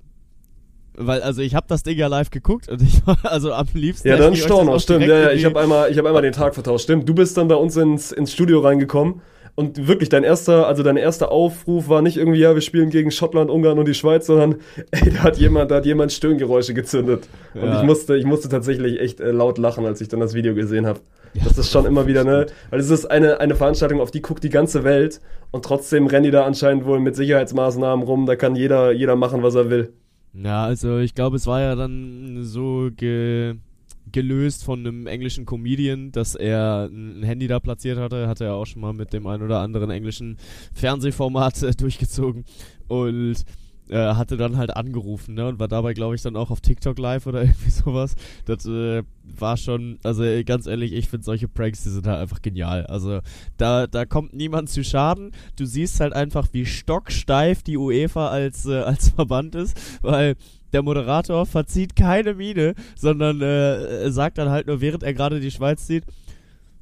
[0.96, 4.08] weil, also ich habe das Ding ja live geguckt und ich war also am liebsten.
[4.08, 5.06] Ja, dann Storno, stimmt.
[5.06, 6.84] Ja, ja, ich habe einmal, ich hab einmal den Tag vertauscht.
[6.84, 9.20] Stimmt, du bist dann bei uns ins, ins Studio reingekommen.
[9.56, 13.12] Und wirklich, dein erster, also dein erster Aufruf war nicht irgendwie, ja, wir spielen gegen
[13.12, 14.56] Schottland, Ungarn und die Schweiz, sondern
[14.90, 17.28] ey, da hat jemand, da hat jemand Stöhngeräusche gezündet.
[17.54, 17.78] Und Ja.
[17.78, 20.86] ich musste, ich musste tatsächlich echt äh, laut lachen, als ich dann das Video gesehen
[20.86, 20.98] habe.
[21.44, 22.46] das ist schon immer wieder, ne?
[22.70, 25.20] Weil es ist eine, eine Veranstaltung, auf die guckt die ganze Welt
[25.52, 28.26] und trotzdem rennen die da anscheinend wohl mit Sicherheitsmaßnahmen rum.
[28.26, 29.92] Da kann jeder, jeder machen, was er will.
[30.34, 33.56] Ja, also ich glaube, es war ja dann so ge
[34.12, 38.28] gelöst von einem englischen Comedian, dass er ein Handy da platziert hatte.
[38.28, 40.36] Hatte er auch schon mal mit dem ein oder anderen englischen
[40.72, 42.44] Fernsehformat äh, durchgezogen.
[42.86, 43.44] Und
[43.88, 45.46] äh, hatte dann halt angerufen, ne?
[45.46, 48.14] Und war dabei, glaube ich, dann auch auf TikTok live oder irgendwie sowas.
[48.46, 52.20] Das äh, war schon, also äh, ganz ehrlich, ich finde solche Pranks, die sind halt
[52.20, 52.86] einfach genial.
[52.86, 53.20] Also
[53.56, 55.32] da, da kommt niemand zu Schaden.
[55.56, 60.36] Du siehst halt einfach, wie stocksteif die UEFA als, äh, als Verband ist, weil
[60.72, 65.50] der Moderator verzieht keine Miene, sondern äh, sagt dann halt nur, während er gerade die
[65.50, 66.04] Schweiz sieht,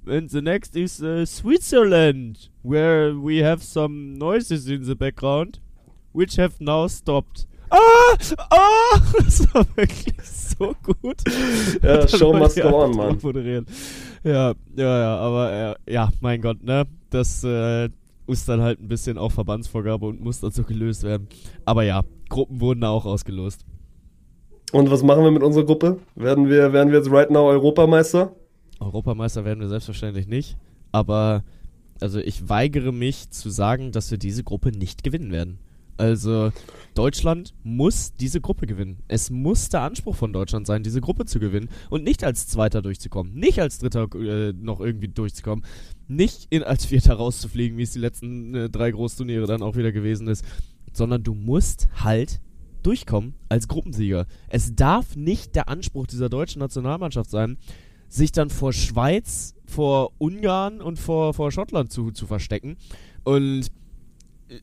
[0.05, 5.61] And the next is uh, Switzerland, where we have some noises in the background,
[6.12, 7.46] which have now stopped.
[7.70, 8.16] Ah!
[8.51, 9.01] Ah!
[9.18, 11.22] Das war wirklich so gut.
[11.83, 13.18] Ja, Show must go on, Mann.
[13.22, 13.66] Moderieren.
[14.25, 16.87] Ja, ja, ja, aber äh, ja, mein Gott, ne?
[17.11, 17.88] Das äh,
[18.27, 21.29] ist dann halt ein bisschen auch Verbandsvorgabe und muss dann so gelöst werden.
[21.64, 23.64] Aber ja, Gruppen wurden da auch ausgelost.
[24.72, 25.98] Und was machen wir mit unserer Gruppe?
[26.14, 28.33] Werden wir, werden wir jetzt right now Europameister?
[28.81, 30.57] Europameister werden wir selbstverständlich nicht,
[30.90, 31.44] aber
[32.01, 35.59] also ich weigere mich zu sagen, dass wir diese Gruppe nicht gewinnen werden.
[35.97, 36.53] Also
[36.95, 38.99] Deutschland muss diese Gruppe gewinnen.
[39.09, 42.83] Es muss der Anspruch von Deutschland sein, diese Gruppe zu gewinnen und nicht als Zweiter
[42.83, 45.65] durchzukommen, nicht als Dritter äh, noch irgendwie durchzukommen,
[46.09, 49.93] nicht in, als Vierter rauszufliegen, wie es die letzten äh, drei Großturniere dann auch wieder
[49.93, 50.45] gewesen ist,
[50.93, 52.41] sondern du musst halt
[52.83, 54.27] durchkommen als Gruppensieger.
[54.49, 57.57] Es darf nicht der Anspruch dieser deutschen Nationalmannschaft sein,
[58.09, 62.77] sich dann vor Schweiz, vor Ungarn und vor, vor Schottland zu, zu verstecken.
[63.25, 63.69] Und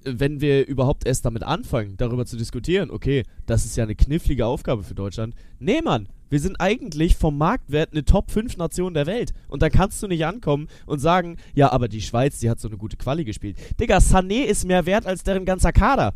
[0.03, 4.45] wenn wir überhaupt erst damit anfangen, darüber zu diskutieren, okay, das ist ja eine knifflige
[4.45, 5.35] Aufgabe für Deutschland.
[5.59, 9.33] Nee, Mann, wir sind eigentlich vom Marktwert eine Top 5 Nation der Welt.
[9.47, 12.67] Und da kannst du nicht ankommen und sagen, ja, aber die Schweiz, die hat so
[12.67, 13.57] eine gute Quali gespielt.
[13.79, 16.13] Digga, Sané ist mehr wert als deren ganzer Kader.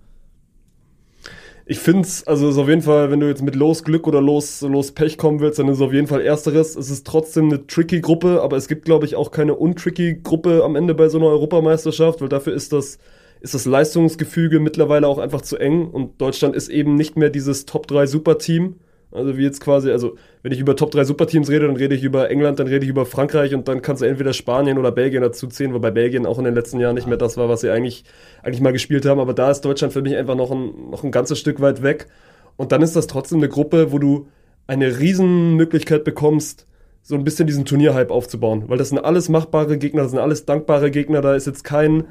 [1.66, 4.62] Ich find's, also ist auf jeden Fall, wenn du jetzt mit los Glück oder los,
[4.62, 6.76] los Pech kommen willst, dann ist es auf jeden Fall ersteres.
[6.76, 10.62] Es ist trotzdem eine tricky Gruppe, aber es gibt, glaube ich, auch keine untricky Gruppe
[10.66, 13.00] am Ende bei so einer Europameisterschaft, weil dafür ist das,
[13.44, 17.66] ist das Leistungsgefüge mittlerweile auch einfach zu eng und Deutschland ist eben nicht mehr dieses
[17.66, 18.78] Top 3 Superteam.
[19.12, 22.04] Also wie jetzt quasi, also wenn ich über Top 3 Superteams rede, dann rede ich
[22.04, 25.22] über England, dann rede ich über Frankreich und dann kannst du entweder Spanien oder Belgien
[25.22, 27.70] dazu zählen, wobei Belgien auch in den letzten Jahren nicht mehr das war, was sie
[27.70, 28.06] eigentlich,
[28.44, 29.20] eigentlich mal gespielt haben.
[29.20, 32.08] Aber da ist Deutschland für mich einfach noch ein, noch ein ganzes Stück weit weg.
[32.56, 34.28] Und dann ist das trotzdem eine Gruppe, wo du
[34.68, 36.66] eine Riesenmöglichkeit bekommst,
[37.02, 38.64] so ein bisschen diesen Turnierhype aufzubauen.
[38.68, 42.06] Weil das sind alles machbare Gegner, das sind alles dankbare Gegner, da ist jetzt kein,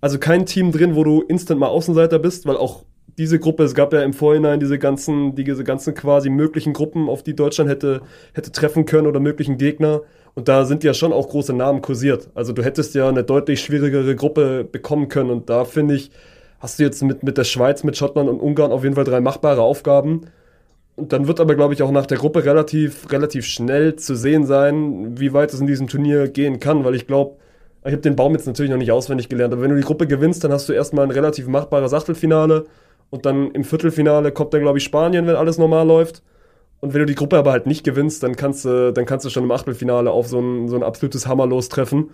[0.00, 2.84] also kein Team drin, wo du instant mal Außenseiter bist, weil auch
[3.18, 7.22] diese Gruppe, es gab ja im Vorhinein diese ganzen, diese ganzen quasi möglichen Gruppen, auf
[7.22, 8.02] die Deutschland hätte,
[8.34, 10.02] hätte treffen können oder möglichen Gegner.
[10.34, 12.28] Und da sind ja schon auch große Namen kursiert.
[12.34, 15.30] Also du hättest ja eine deutlich schwierigere Gruppe bekommen können.
[15.30, 16.10] Und da finde ich,
[16.60, 19.22] hast du jetzt mit, mit der Schweiz, mit Schottland und Ungarn auf jeden Fall drei
[19.22, 20.26] machbare Aufgaben.
[20.94, 24.44] Und dann wird aber, glaube ich, auch nach der Gruppe relativ, relativ schnell zu sehen
[24.44, 27.36] sein, wie weit es in diesem Turnier gehen kann, weil ich glaube,
[27.86, 30.06] ich habe den Baum jetzt natürlich noch nicht auswendig gelernt, aber wenn du die Gruppe
[30.06, 32.66] gewinnst, dann hast du erstmal ein relativ machbares Achtelfinale
[33.10, 36.22] und dann im Viertelfinale kommt dann, glaube ich, Spanien, wenn alles normal läuft.
[36.80, 39.30] Und wenn du die Gruppe aber halt nicht gewinnst, dann kannst du, dann kannst du
[39.30, 42.10] schon im Achtelfinale auf so ein, so ein absolutes Hammerlos treffen.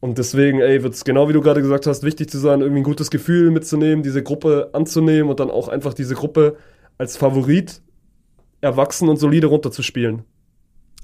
[0.00, 2.80] Und deswegen, ey, wird es genau wie du gerade gesagt hast, wichtig zu sein, irgendwie
[2.80, 6.56] ein gutes Gefühl mitzunehmen, diese Gruppe anzunehmen und dann auch einfach diese Gruppe
[6.98, 7.82] als Favorit
[8.60, 10.24] erwachsen und solide runterzuspielen.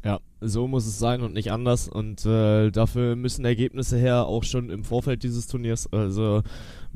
[0.05, 1.88] Ja, so muss es sein und nicht anders.
[1.88, 5.92] Und äh, dafür müssen Ergebnisse her, auch schon im Vorfeld dieses Turniers.
[5.92, 6.42] Also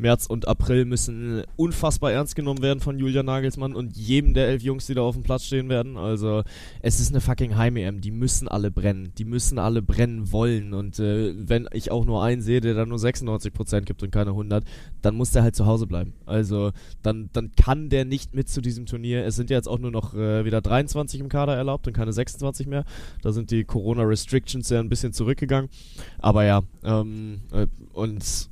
[0.01, 4.63] März und April müssen unfassbar ernst genommen werden von Julian Nagelsmann und jedem der elf
[4.63, 5.97] Jungs, die da auf dem Platz stehen werden.
[5.97, 6.43] Also
[6.81, 8.01] es ist eine fucking Heim-EM.
[8.01, 9.13] Die müssen alle brennen.
[9.19, 10.75] Die müssen alle brennen wollen.
[10.75, 14.31] Und äh, wenn ich auch nur einen sehe, der da nur 96% gibt und keine
[14.31, 14.65] 100,
[15.03, 16.15] dann muss der halt zu Hause bleiben.
[16.27, 16.73] Also
[17.03, 19.25] dann, dann kann der nicht mit zu diesem Turnier.
[19.25, 22.13] Es sind ja jetzt auch nur noch äh, wieder 23 im Kader erlaubt und keine
[22.13, 22.85] 26 mehr.
[23.33, 25.71] Sind die Corona-Restrictions ja ein bisschen zurückgegangen.
[26.19, 28.49] Aber ja, ähm, äh, und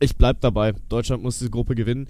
[0.00, 0.72] ich bleib dabei.
[0.88, 2.08] Deutschland muss diese Gruppe gewinnen.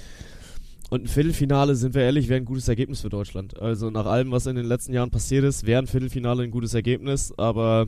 [0.90, 3.58] Und ein Viertelfinale, sind wir ehrlich, wäre ein gutes Ergebnis für Deutschland.
[3.58, 6.74] Also nach allem, was in den letzten Jahren passiert ist, wäre ein Viertelfinale ein gutes
[6.74, 7.32] Ergebnis.
[7.38, 7.86] Aber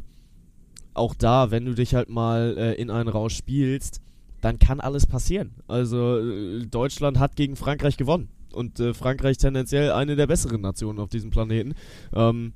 [0.94, 4.00] auch da, wenn du dich halt mal äh, in einen Rausch spielst,
[4.40, 5.52] dann kann alles passieren.
[5.68, 8.28] Also äh, Deutschland hat gegen Frankreich gewonnen.
[8.52, 11.74] Und äh, Frankreich tendenziell eine der besseren Nationen auf diesem Planeten.
[12.14, 12.52] Ähm,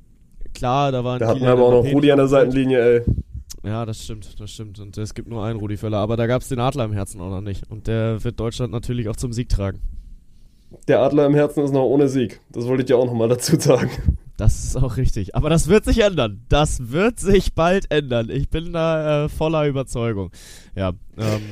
[0.55, 3.03] klar, da waren Da hatten wir aber auch noch Rudi an der Seitenlinie, ey.
[3.65, 4.79] Ja, das stimmt, das stimmt.
[4.79, 7.21] Und es gibt nur einen Rudi Völler, aber da gab es den Adler im Herzen
[7.21, 7.71] auch noch nicht.
[7.71, 9.81] Und der wird Deutschland natürlich auch zum Sieg tragen.
[10.87, 12.41] Der Adler im Herzen ist noch ohne Sieg.
[12.51, 13.91] Das wollte ich dir auch nochmal dazu sagen.
[14.37, 15.35] Das ist auch richtig.
[15.35, 16.43] Aber das wird sich ändern.
[16.49, 18.31] Das wird sich bald ändern.
[18.31, 20.31] Ich bin da äh, voller Überzeugung.
[20.77, 20.93] Ja.
[21.17, 21.43] Ähm,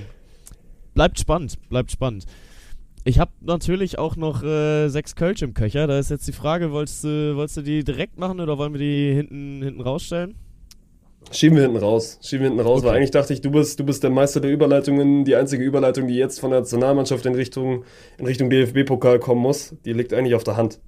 [0.95, 2.27] bleibt spannend, bleibt spannend.
[3.09, 5.87] Ich habe natürlich auch noch äh, sechs Kölsch im Köcher.
[5.87, 8.81] Da ist jetzt die Frage, wolltest du, wolltest du die direkt machen oder wollen wir
[8.81, 10.35] die hinten, hinten rausstellen?
[11.31, 12.19] Schieben wir hinten raus.
[12.21, 12.89] Schieben wir hinten raus, Okay.
[12.89, 15.25] weil eigentlich dachte ich, du bist, du bist der Meister der Überleitungen.
[15.25, 17.85] Die einzige Überleitung, die jetzt von der Nationalmannschaft in Richtung,
[18.19, 20.81] in Richtung DFB-Pokal kommen muss, die liegt eigentlich auf der Hand.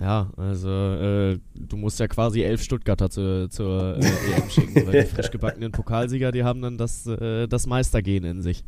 [0.00, 5.02] Ja, also äh, du musst ja quasi elf Stuttgarter zu, zur äh, EM schicken, weil
[5.02, 8.62] die frisch gebackenen Pokalsieger, die haben dann das, äh, das Meistergehen in sich.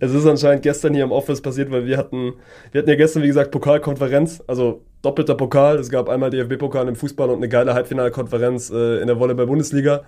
[0.00, 2.34] Es ist anscheinend gestern hier im Office passiert, weil wir hatten,
[2.72, 5.78] wir hatten ja gestern, wie gesagt, Pokalkonferenz, also doppelter Pokal.
[5.78, 10.02] Es gab einmal DFB-Pokal im Fußball und eine geile Halbfinalkonferenz äh, in der Volleyball-Bundesliga.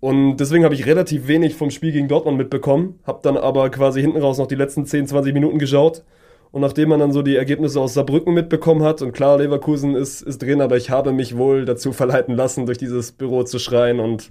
[0.00, 4.00] Und deswegen habe ich relativ wenig vom Spiel gegen Dortmund mitbekommen, habe dann aber quasi
[4.00, 6.04] hinten raus noch die letzten 10, 20 Minuten geschaut.
[6.52, 10.22] Und nachdem man dann so die Ergebnisse aus Saarbrücken mitbekommen hat, und klar, Leverkusen ist,
[10.22, 14.00] ist drin, aber ich habe mich wohl dazu verleiten lassen, durch dieses Büro zu schreien
[14.00, 14.30] und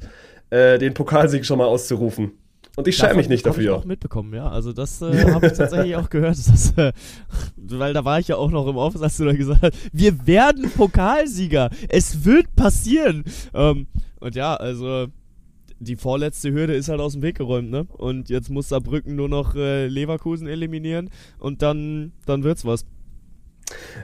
[0.50, 2.34] äh, den Pokalsieg schon mal auszurufen.
[2.80, 3.76] Und ich schäme mich nicht hab Ich dafür.
[3.76, 4.48] auch mitbekommen, ja.
[4.48, 6.94] Also das äh, habe ich tatsächlich auch gehört, dass, äh,
[7.58, 10.26] weil da war ich ja auch noch im Office, als du da gesagt hast, wir
[10.26, 13.26] werden Pokalsieger, es wird passieren.
[13.54, 13.88] Ähm,
[14.22, 15.08] und ja, also
[15.80, 17.86] die vorletzte Hürde ist halt aus dem Weg geräumt, ne?
[17.98, 22.86] Und jetzt muss Saarbrücken nur noch äh, Leverkusen eliminieren und dann, dann wird's was.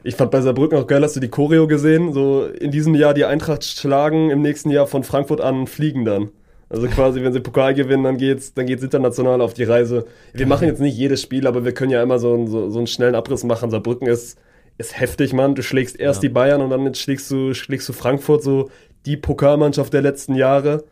[0.03, 2.11] Ich fand bei Saarbrücken auch geil, hast du die Choreo gesehen?
[2.11, 6.31] So in diesem Jahr die Eintracht schlagen, im nächsten Jahr von Frankfurt an fliegen dann.
[6.75, 10.05] Also quasi, wenn sie Pokal gewinnen, dann geht's, dann geht's international auf die Reise.
[10.33, 12.77] Wir machen jetzt nicht jedes Spiel, aber wir können ja immer so, einen- so, so
[12.79, 13.69] einen schnellen Abriss machen.
[13.71, 14.37] Saarbrücken ist,
[14.77, 15.55] ist heftig, Mann.
[15.55, 16.27] Du schlägst erst Ja.
[16.27, 18.69] die Bayern und dann schlägst du, schlägst du Frankfurt, so
[19.05, 20.83] die Pokalmannschaft der letzten Jahre.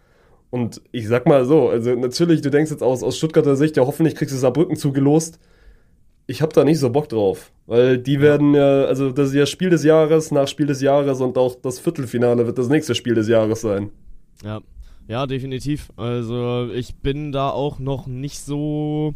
[0.52, 3.86] Und ich sag mal so, also natürlich, du denkst jetzt aus, aus Stuttgarter Sicht, ja
[3.86, 5.40] hoffentlich kriegst du Saarbrücken zugelost.
[6.28, 9.46] Ich hab da nicht so Bock drauf, weil die werden ja, also das ist ja
[9.46, 13.16] Spiel des Jahres nach Spiel des Jahres und auch das Viertelfinale wird das nächste Spiel
[13.16, 13.90] des Jahres sein.
[14.46, 14.62] Ja,
[15.08, 15.92] ja, definitiv.
[15.96, 19.16] Also ich bin da auch noch nicht so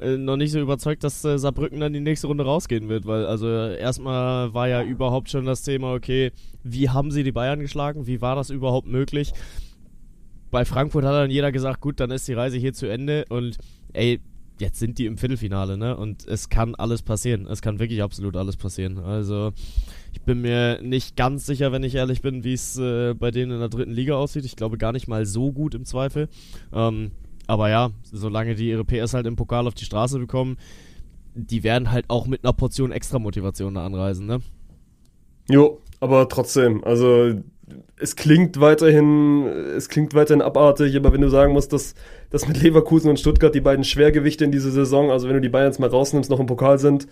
[0.00, 3.26] äh, noch nicht so überzeugt, dass äh, Saarbrücken dann die nächste Runde rausgehen wird, weil
[3.26, 6.32] also erstmal war ja überhaupt schon das Thema, okay,
[6.64, 8.06] wie haben sie die Bayern geschlagen?
[8.06, 9.32] Wie war das überhaupt möglich?
[10.50, 13.58] Bei Frankfurt hat dann jeder gesagt, gut, dann ist die Reise hier zu Ende und
[13.92, 14.20] ey,
[14.58, 15.96] jetzt sind die im Viertelfinale, ne?
[15.96, 17.46] Und es kann alles passieren.
[17.46, 18.98] Es kann wirklich absolut alles passieren.
[18.98, 19.52] Also
[20.12, 23.52] ich bin mir nicht ganz sicher, wenn ich ehrlich bin, wie es äh, bei denen
[23.52, 24.44] in der dritten Liga aussieht.
[24.44, 26.28] Ich glaube gar nicht mal so gut im Zweifel.
[26.72, 27.12] Ähm,
[27.46, 30.56] aber ja, solange die ihre PS halt im Pokal auf die Straße bekommen,
[31.34, 34.40] die werden halt auch mit einer Portion extra Motivation da anreisen, ne?
[35.48, 37.34] Jo, aber trotzdem, also
[37.96, 41.94] es klingt weiterhin, es klingt weiterhin abartig, aber wenn du sagen musst, dass,
[42.30, 45.48] dass mit Leverkusen und Stuttgart die beiden Schwergewichte in dieser Saison, also wenn du die
[45.48, 47.06] Bayern jetzt mal rausnimmst, noch im Pokal sind,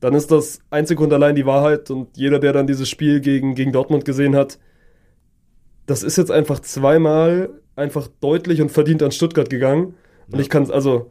[0.00, 3.54] dann ist das einzig und allein die Wahrheit und jeder, der dann dieses Spiel gegen,
[3.54, 4.58] gegen Dortmund gesehen hat,
[5.86, 9.94] das ist jetzt einfach zweimal einfach deutlich und verdient an Stuttgart gegangen.
[10.28, 10.40] Und Ja.
[10.40, 11.10] ich kann es, also,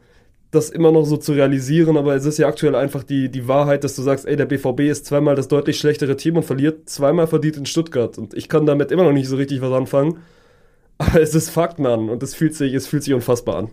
[0.50, 3.84] das immer noch so zu realisieren, aber es ist ja aktuell einfach die, die Wahrheit,
[3.84, 7.28] dass du sagst, ey, der BVB ist zweimal das deutlich schlechtere Team und verliert zweimal
[7.28, 8.18] verdient in Stuttgart.
[8.18, 10.18] Und ich kann damit immer noch nicht so richtig was anfangen.
[10.98, 12.08] Aber es ist Fakt, Mann.
[12.08, 13.70] Und es fühlt sich, es fühlt sich unfassbar an.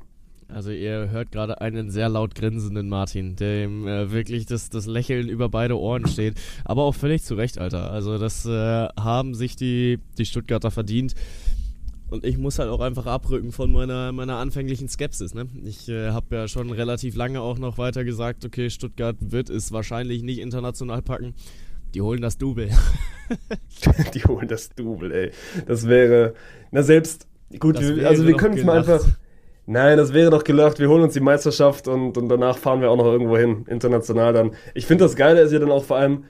[0.49, 5.27] Also ihr hört gerade einen sehr laut grinsenden Martin, dem äh, wirklich das, das Lächeln
[5.27, 6.35] über beide Ohren steht.
[6.63, 7.91] Aber auch völlig zu Recht, Alter.
[7.91, 11.15] Also das äh, haben sich die, die Stuttgarter verdient.
[12.09, 15.33] Und ich muss halt auch einfach abrücken von meiner, meiner anfänglichen Skepsis.
[15.33, 15.47] Ne?
[15.65, 19.73] Ich äh, habe ja schon relativ lange auch noch weiter gesagt, okay, Stuttgart wird es
[19.73, 21.33] wahrscheinlich nicht international packen.
[21.93, 22.69] Die holen das Double.
[24.13, 25.31] die holen das Double, ey.
[25.65, 26.33] Das wäre,
[26.71, 27.27] na selbst,
[27.59, 29.05] gut, wir, also wir können es mal einfach,
[29.67, 32.89] nein, das wäre doch gelacht, wir holen uns die Meisterschaft und, und danach fahren wir
[32.89, 34.51] auch noch irgendwo hin, international dann.
[34.73, 36.23] Ich finde das Geile ist ja dann auch vor allem,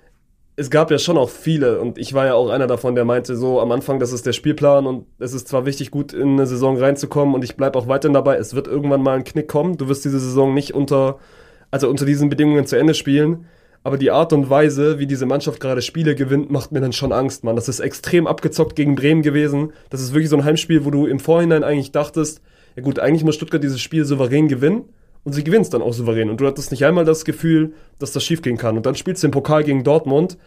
[0.57, 3.35] es gab ja schon auch viele und ich war ja auch einer davon, der meinte
[3.35, 6.47] so am Anfang, das ist der Spielplan und es ist zwar wichtig, gut in eine
[6.47, 9.77] Saison reinzukommen und ich bleibe auch weiterhin dabei, es wird irgendwann mal ein Knick kommen,
[9.77, 11.19] du wirst diese Saison nicht unter,
[11.69, 13.45] also unter diesen Bedingungen zu Ende spielen,
[13.83, 17.13] aber die Art und Weise, wie diese Mannschaft gerade Spiele gewinnt, macht mir dann schon
[17.13, 17.55] Angst, Mann.
[17.55, 19.71] Das ist extrem abgezockt gegen Bremen gewesen.
[19.89, 22.41] Das ist wirklich so ein Heimspiel, wo du im Vorhinein eigentlich dachtest,
[22.77, 24.85] ja gut, eigentlich muss Stuttgart dieses Spiel souverän gewinnen.
[25.23, 26.29] Und sie gewinnt es dann auch souverän.
[26.29, 28.77] Und du hattest nicht einmal das Gefühl, dass das schiefgehen kann.
[28.77, 30.37] Und dann spielst du im Pokal gegen Dortmund,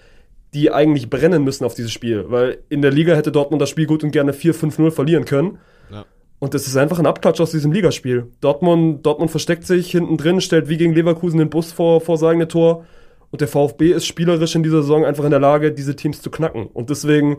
[0.54, 2.26] die eigentlich brennen müssen auf dieses Spiel.
[2.28, 5.58] Weil in der Liga hätte Dortmund das Spiel gut und gerne 4-5-0 verlieren können.
[5.90, 6.06] Ja.
[6.38, 8.28] Und das ist einfach ein Abklatsch aus diesem Ligaspiel.
[8.40, 12.30] Dortmund, Dortmund versteckt sich hinten drin, stellt wie gegen Leverkusen den Bus vor, vor sein
[12.30, 12.86] eigene Tor.
[13.30, 16.30] Und der VfB ist spielerisch in dieser Saison einfach in der Lage, diese Teams zu
[16.30, 16.68] knacken.
[16.68, 17.38] Und deswegen,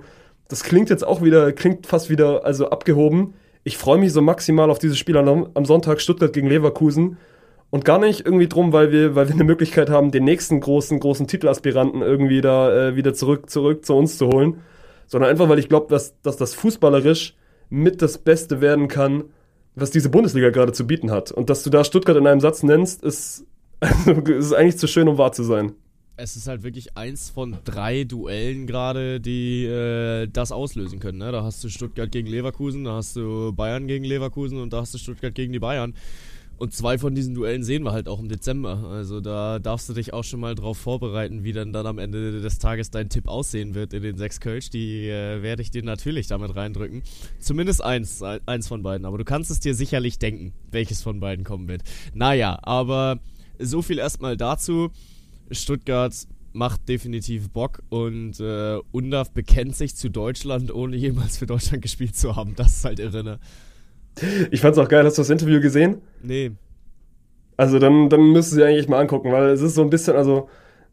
[0.49, 3.33] das klingt jetzt auch wieder, klingt fast wieder, also abgehoben.
[3.63, 7.17] Ich freue mich so maximal auf dieses Spiel am, Sonntag Stuttgart gegen Leverkusen.
[7.69, 10.99] Und gar nicht irgendwie drum, weil wir, weil wir eine Möglichkeit haben, den nächsten großen,
[10.99, 14.61] großen Titelaspiranten irgendwie da äh, wieder zurück, zurück zu uns zu holen.
[15.07, 17.35] Sondern einfach, weil ich glaube, dass, dass das fußballerisch
[17.69, 19.25] mit das Beste werden kann,
[19.75, 21.31] was diese Bundesliga gerade zu bieten hat.
[21.31, 23.45] Und dass du da Stuttgart in einem Satz nennst, ist,
[23.79, 25.73] also, ist eigentlich zu schön, um wahr zu sein.
[26.17, 31.17] Es ist halt wirklich eins von drei Duellen gerade, die äh, das auslösen können.
[31.17, 31.31] Ne?
[31.31, 34.93] Da hast du Stuttgart gegen Leverkusen, da hast du Bayern gegen Leverkusen und da hast
[34.93, 35.95] du Stuttgart gegen die Bayern.
[36.61, 38.83] Und zwei von diesen Duellen sehen wir halt auch im Dezember.
[38.91, 42.39] Also da darfst du dich auch schon mal drauf vorbereiten, wie dann dann am Ende
[42.39, 44.69] des Tages dein Tipp aussehen wird in den sechs Kölsch.
[44.69, 47.01] Die äh, werde ich dir natürlich damit reindrücken.
[47.39, 49.07] Zumindest eins, eins von beiden.
[49.07, 51.81] Aber du kannst es dir sicherlich denken, welches von beiden kommen wird.
[52.13, 53.19] Naja, aber
[53.57, 54.91] so viel erstmal dazu.
[55.51, 56.13] Stuttgart
[56.53, 62.15] macht definitiv Bock und äh, Undav bekennt sich zu Deutschland, ohne jemals für Deutschland gespielt
[62.15, 62.55] zu haben.
[62.55, 63.39] Das ist halt irre, ne?
[64.51, 65.05] Ich fand's auch geil.
[65.05, 66.01] Hast du das Interview gesehen?
[66.21, 66.51] Nee.
[67.55, 70.15] Also dann, dann müsst ihr sie eigentlich mal angucken, weil es ist so ein bisschen,
[70.15, 70.49] also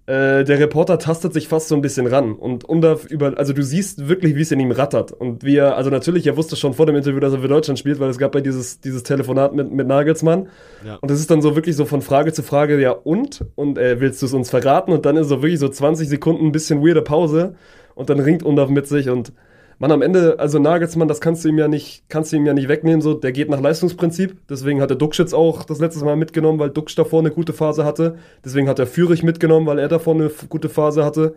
[0.08, 3.62] äh, der Reporter tastet sich fast so ein bisschen ran und unter über, also du
[3.62, 6.72] siehst wirklich, wie es in ihm rattert und wie er, also natürlich, er wusste schon
[6.72, 9.54] vor dem Interview, dass er für Deutschland spielt, weil es gab ja dieses, dieses Telefonat
[9.54, 10.48] mit, mit Nagelsmann
[10.82, 10.94] ja.
[11.02, 13.44] und es ist dann so wirklich so von Frage zu Frage, ja und?
[13.54, 14.92] Und äh, willst du es uns verraten?
[14.92, 17.56] Und dann ist so wirklich so 20 Sekunden ein bisschen weirde Pause
[17.94, 19.34] und dann ringt Undaf mit sich und
[19.78, 22.52] man am Ende, also Nagelsmann, das kannst du ihm ja nicht, kannst du ihm ja
[22.52, 24.36] nicht wegnehmen, so, der geht nach Leistungsprinzip.
[24.48, 27.84] Deswegen hat er Duxch auch das letzte Mal mitgenommen, weil Duxch davor eine gute Phase
[27.84, 28.16] hatte.
[28.44, 31.34] Deswegen hat er Führig mitgenommen, weil er davor eine gute Phase hatte.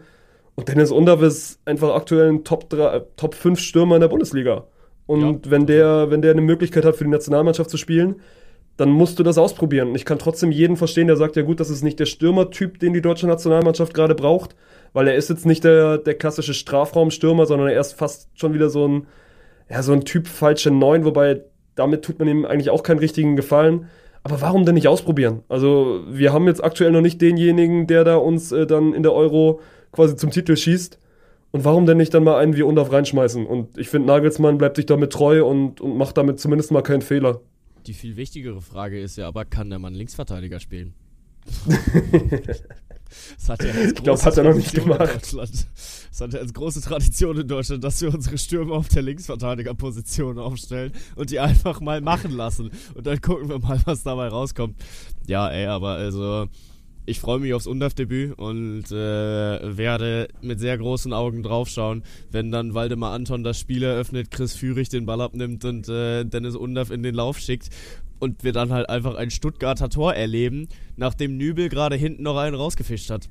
[0.55, 4.65] Und Dennis Undav ist einfach aktuell ein Top, 3, Top 5 Stürmer in der Bundesliga.
[5.05, 5.51] Und ja.
[5.51, 8.15] wenn der, wenn der eine Möglichkeit hat, für die Nationalmannschaft zu spielen,
[8.77, 9.89] dann musst du das ausprobieren.
[9.89, 12.79] Und ich kann trotzdem jeden verstehen, der sagt, ja gut, das ist nicht der Stürmertyp,
[12.79, 14.55] den die deutsche Nationalmannschaft gerade braucht,
[14.93, 18.69] weil er ist jetzt nicht der, der klassische Strafraumstürmer, sondern er ist fast schon wieder
[18.69, 19.07] so ein,
[19.69, 21.41] ja, so ein Typ falsche Neun, wobei
[21.75, 23.87] damit tut man ihm eigentlich auch keinen richtigen Gefallen.
[24.23, 25.41] Aber warum denn nicht ausprobieren?
[25.49, 29.13] Also, wir haben jetzt aktuell noch nicht denjenigen, der da uns äh, dann in der
[29.13, 30.99] Euro quasi zum Titel schießt.
[31.51, 33.45] Und warum denn nicht dann mal einen wie Undorf reinschmeißen?
[33.45, 37.01] Und ich finde, Nagelsmann bleibt sich damit treu und, und macht damit zumindest mal keinen
[37.01, 37.41] Fehler.
[37.87, 40.93] Die viel wichtigere Frage ist ja aber, kann der Mann Linksverteidiger spielen?
[43.37, 45.33] Das hat ja ich glaube, hat er noch nicht gemacht.
[45.33, 50.39] Das hat ja als große Tradition in Deutschland, dass wir unsere Stürmer auf der Linksverteidigerposition
[50.39, 52.71] aufstellen und die einfach mal machen lassen.
[52.95, 54.75] Und dann gucken wir mal, was dabei rauskommt.
[55.27, 56.47] Ja, ey, aber also
[57.05, 62.73] ich freue mich aufs Undaf-Debüt und äh, werde mit sehr großen Augen draufschauen, wenn dann
[62.73, 67.01] Waldemar Anton das Spiel eröffnet, Chris Führig den Ball abnimmt und äh, Dennis Undaf in
[67.03, 67.69] den Lauf schickt
[68.21, 72.55] und wir dann halt einfach ein Stuttgarter Tor erleben, nachdem Nübel gerade hinten noch einen
[72.55, 73.27] rausgefischt hat.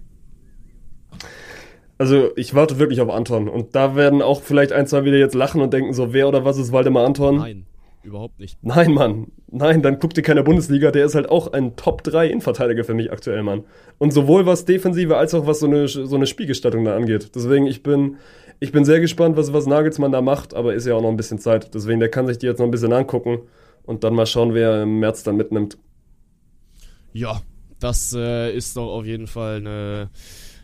[1.96, 5.34] Also ich warte wirklich auf Anton und da werden auch vielleicht ein, zwei wieder jetzt
[5.34, 7.36] lachen und denken so, wer oder was ist Waldemar Anton?
[7.36, 7.66] Nein,
[8.02, 8.58] überhaupt nicht.
[8.62, 9.26] Nein, Mann.
[9.50, 12.94] Nein, dann guck dir keine Bundesliga, der ist halt auch ein Top 3 Innenverteidiger für
[12.94, 13.64] mich aktuell, Mann.
[13.98, 17.32] Und sowohl was Defensive als auch was so eine, so eine Spielgestaltung da angeht.
[17.34, 18.16] Deswegen, ich bin,
[18.60, 21.18] ich bin sehr gespannt, was, was Nagelsmann da macht, aber ist ja auch noch ein
[21.18, 21.74] bisschen Zeit.
[21.74, 23.40] Deswegen, der kann sich die jetzt noch ein bisschen angucken
[23.90, 25.76] und dann mal schauen, wer im März dann mitnimmt.
[27.12, 27.42] Ja,
[27.80, 30.10] das äh, ist doch auf jeden Fall eine,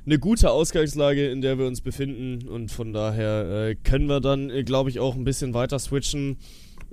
[0.06, 2.46] eine gute Ausgangslage, in der wir uns befinden.
[2.46, 6.36] Und von daher äh, können wir dann, äh, glaube ich, auch ein bisschen weiter switchen.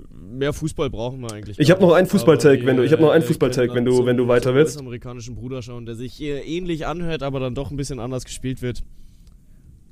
[0.09, 1.59] Mehr Fußball brauchen wir eigentlich.
[1.59, 4.17] Ich habe noch einen Fußballtag, wenn du, ich habe noch einen Fußballtag, wenn du, wenn
[4.17, 4.79] du weiter willst.
[4.79, 8.81] amerikanischen Bruder schauen, der sich ähnlich anhört, aber dann doch ein bisschen anders gespielt wird.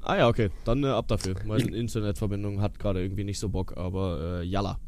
[0.01, 1.35] Ah ja, okay, dann äh, ab dafür.
[1.45, 4.79] Meine Internetverbindung hat gerade irgendwie nicht so Bock, aber äh, yalla.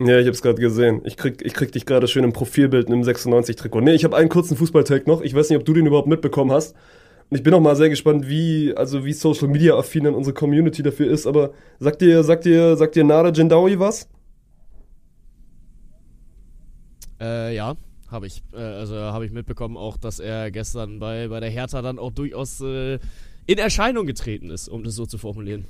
[0.00, 1.02] Ja, ich hab's gerade gesehen.
[1.04, 3.80] Ich krieg, ich krieg dich gerade schön im Profilbild einem 96-Trikot.
[3.80, 5.22] Nee, ich habe einen kurzen Fußballtag noch.
[5.22, 6.74] Ich weiß nicht, ob du den überhaupt mitbekommen hast.
[7.30, 10.82] Und ich bin auch mal sehr gespannt, wie, also wie Social Media affin unsere Community
[10.82, 11.26] dafür ist.
[11.26, 14.08] Aber sagt dir, sagt dir, sagt dir Nada Jendawi was?
[17.20, 17.76] Äh, ja,
[18.10, 18.42] habe ich.
[18.52, 22.10] Äh, also habe ich mitbekommen auch, dass er gestern bei, bei der Hertha dann auch
[22.10, 22.98] durchaus äh,
[23.46, 25.66] in Erscheinung getreten ist, um das so zu formulieren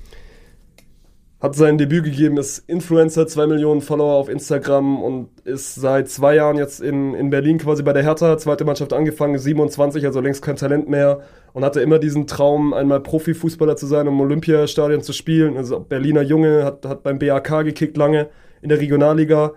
[1.40, 6.37] hat sein Debüt gegeben, ist Influencer, zwei Millionen Follower auf Instagram und ist seit zwei
[6.37, 10.42] Jahren jetzt in, in Berlin quasi bei der Hertha, zweite Mannschaft angefangen, 27, also längst
[10.42, 11.20] kein Talent mehr
[11.53, 15.57] und hatte immer diesen Traum, einmal Profifußballer zu sein, um Olympiastadion zu spielen.
[15.57, 18.29] Also Berliner Junge, hat, hat beim BAK gekickt lange
[18.62, 19.53] in der Regionalliga,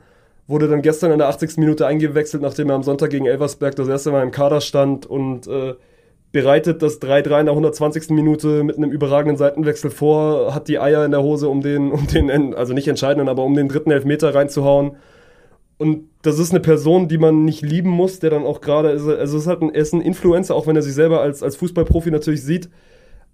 [0.45, 1.57] wurde dann gestern in der 80.
[1.57, 5.47] Minute eingewechselt, nachdem er am Sonntag gegen Elversberg das erste Mal im Kader stand und
[5.47, 5.75] äh,
[6.31, 8.09] bereitet das 3-3 in der 120.
[8.09, 12.07] Minute mit einem überragenden Seitenwechsel vor, hat die Eier in der Hose, um den, um
[12.07, 14.97] den, also nicht entscheidenden, aber um den dritten Elfmeter reinzuhauen.
[15.77, 19.12] Und das ist eine Person, die man nicht lieben muss, der dann auch gerade, also
[19.13, 21.56] es ist halt ein, er ist ein Influencer, auch wenn er sich selber als, als
[21.56, 22.69] Fußballprofi natürlich sieht.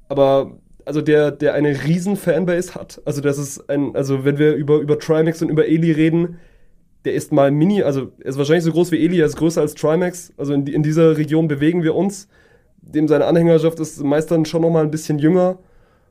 [0.09, 3.01] Aber also der, der eine riesen Fanbase hat.
[3.05, 6.39] Also das ist ein, also wenn wir über, über Trimax und über Eli reden,
[7.05, 9.61] der ist mal mini, also er ist wahrscheinlich so groß wie Eli, er ist größer
[9.61, 10.33] als Trimax.
[10.37, 12.27] Also in, in dieser Region bewegen wir uns.
[12.85, 15.57] Dem seine Anhängerschaft ist meist dann schon nochmal ein bisschen jünger.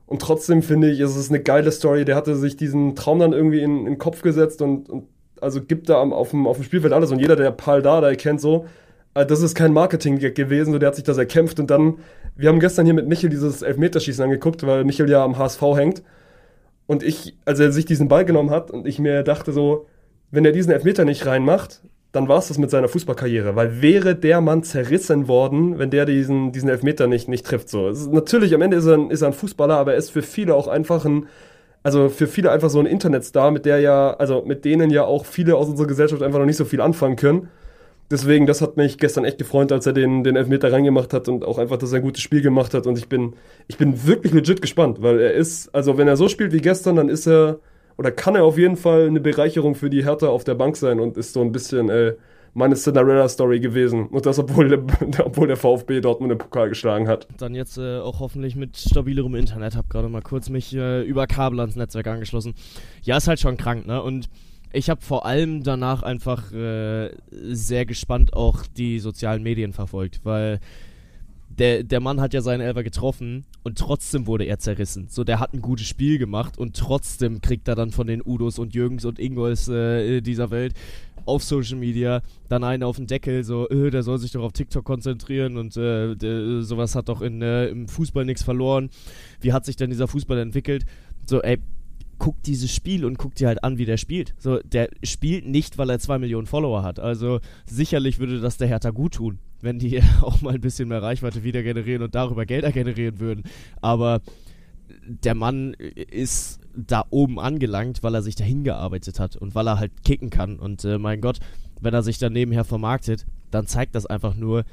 [0.05, 2.05] Und trotzdem finde ich, es ist eine geile Story.
[2.05, 5.07] Der hatte sich diesen Traum dann irgendwie in, in den Kopf gesetzt und, und
[5.41, 7.11] also gibt da auf dem, auf dem Spielfeld alles.
[7.11, 8.65] Und jeder, der Paul Dada kennt, so,
[9.13, 11.59] äh, das ist kein Marketing gewesen, so, der hat sich das erkämpft.
[11.59, 11.99] Und dann,
[12.35, 16.03] wir haben gestern hier mit Michel dieses Elfmeterschießen angeguckt, weil Michel ja am HSV hängt.
[16.85, 19.87] Und ich, als er sich diesen Ball genommen hat und ich mir dachte so,
[20.31, 21.81] wenn er diesen Elfmeter nicht reinmacht,
[22.13, 23.55] dann war es das mit seiner Fußballkarriere.
[23.55, 27.69] Weil wäre der Mann zerrissen worden, wenn der diesen, diesen Elfmeter nicht, nicht trifft.
[27.69, 27.89] So.
[27.89, 30.21] Ist, natürlich, am Ende ist er, ein, ist er ein Fußballer, aber er ist für
[30.21, 31.25] viele auch einfach ein,
[31.81, 35.25] also für viele einfach so ein Internetstar, mit der ja, also mit denen ja auch
[35.25, 37.49] viele aus unserer Gesellschaft einfach noch nicht so viel anfangen können.
[38.11, 41.43] Deswegen, das hat mich gestern echt gefreut, als er den, den Elfmeter reingemacht hat und
[41.43, 42.85] auch einfach, dass er ein gutes Spiel gemacht hat.
[42.85, 43.33] Und ich bin,
[43.67, 46.97] ich bin wirklich legit gespannt, weil er ist, also wenn er so spielt wie gestern,
[46.97, 47.57] dann ist er,
[47.97, 50.99] oder kann er auf jeden Fall eine Bereicherung für die Hertha auf der Bank sein
[50.99, 52.13] und ist so ein bisschen äh,
[52.53, 54.07] meine Cinderella-Story gewesen.
[54.07, 54.83] Und das, obwohl der,
[55.25, 57.27] obwohl der VfB Dortmund den Pokal geschlagen hat.
[57.37, 59.75] Dann jetzt äh, auch hoffentlich mit stabilerem Internet.
[59.75, 62.53] Hab gerade mal kurz mich äh, über Kabel ans Netzwerk angeschlossen.
[63.01, 64.01] Ja, ist halt schon krank, ne?
[64.01, 64.29] Und
[64.71, 70.59] ich habe vor allem danach einfach äh, sehr gespannt auch die sozialen Medien verfolgt, weil
[71.59, 75.07] der, der Mann hat ja seinen Elfer getroffen und trotzdem wurde er zerrissen.
[75.09, 78.59] So, der hat ein gutes Spiel gemacht und trotzdem kriegt er dann von den Udos
[78.59, 80.73] und Jürgens und Ingolls äh, dieser Welt
[81.25, 84.51] auf Social Media dann einen auf den Deckel, so, äh, der soll sich doch auf
[84.51, 88.89] TikTok konzentrieren und äh, der, sowas hat doch in, äh, im Fußball nichts verloren.
[89.39, 90.85] Wie hat sich denn dieser Fußball entwickelt?
[91.25, 91.59] So, ey,
[92.17, 94.33] guck dieses Spiel und guck dir halt an, wie der spielt.
[94.37, 96.99] So, der spielt nicht, weil er zwei Millionen Follower hat.
[96.99, 101.01] Also sicherlich würde das der Hertha gut tun, wenn die auch mal ein bisschen mehr
[101.01, 103.43] Reichweite wieder generieren und darüber Gelder generieren würden.
[103.81, 104.21] Aber
[105.05, 109.79] der Mann ist da oben angelangt, weil er sich dahin gearbeitet hat und weil er
[109.79, 110.59] halt kicken kann.
[110.59, 111.39] Und äh, mein Gott,
[111.81, 114.65] wenn er sich dann nebenher vermarktet, dann zeigt das einfach nur,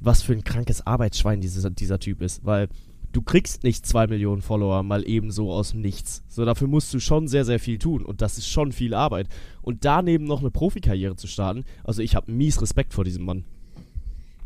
[0.00, 2.44] was für ein krankes Arbeitsschwein dieser, dieser Typ ist.
[2.44, 2.68] Weil
[3.12, 6.22] du kriegst nicht zwei Millionen Follower mal eben so aus dem Nichts.
[6.28, 8.04] So, dafür musst du schon sehr, sehr viel tun.
[8.04, 9.28] Und das ist schon viel Arbeit.
[9.62, 13.44] Und daneben noch eine Profikarriere zu starten, also ich habe mies Respekt vor diesem Mann.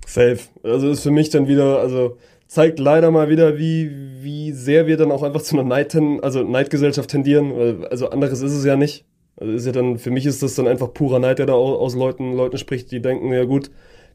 [0.08, 0.38] Safe.
[0.62, 3.90] Also ist für mich dann wieder, also zeigt leider mal wieder, wie,
[4.22, 7.84] wie sehr wir dann auch einfach zu einer Neid, also Neidgesellschaft tendieren.
[7.90, 9.04] Also anderes ist es ja nicht.
[9.36, 11.94] Also ist ja dann, für mich ist das dann einfach purer Neid, der da aus
[11.94, 13.70] Leuten, Leuten spricht, die denken, ja gut,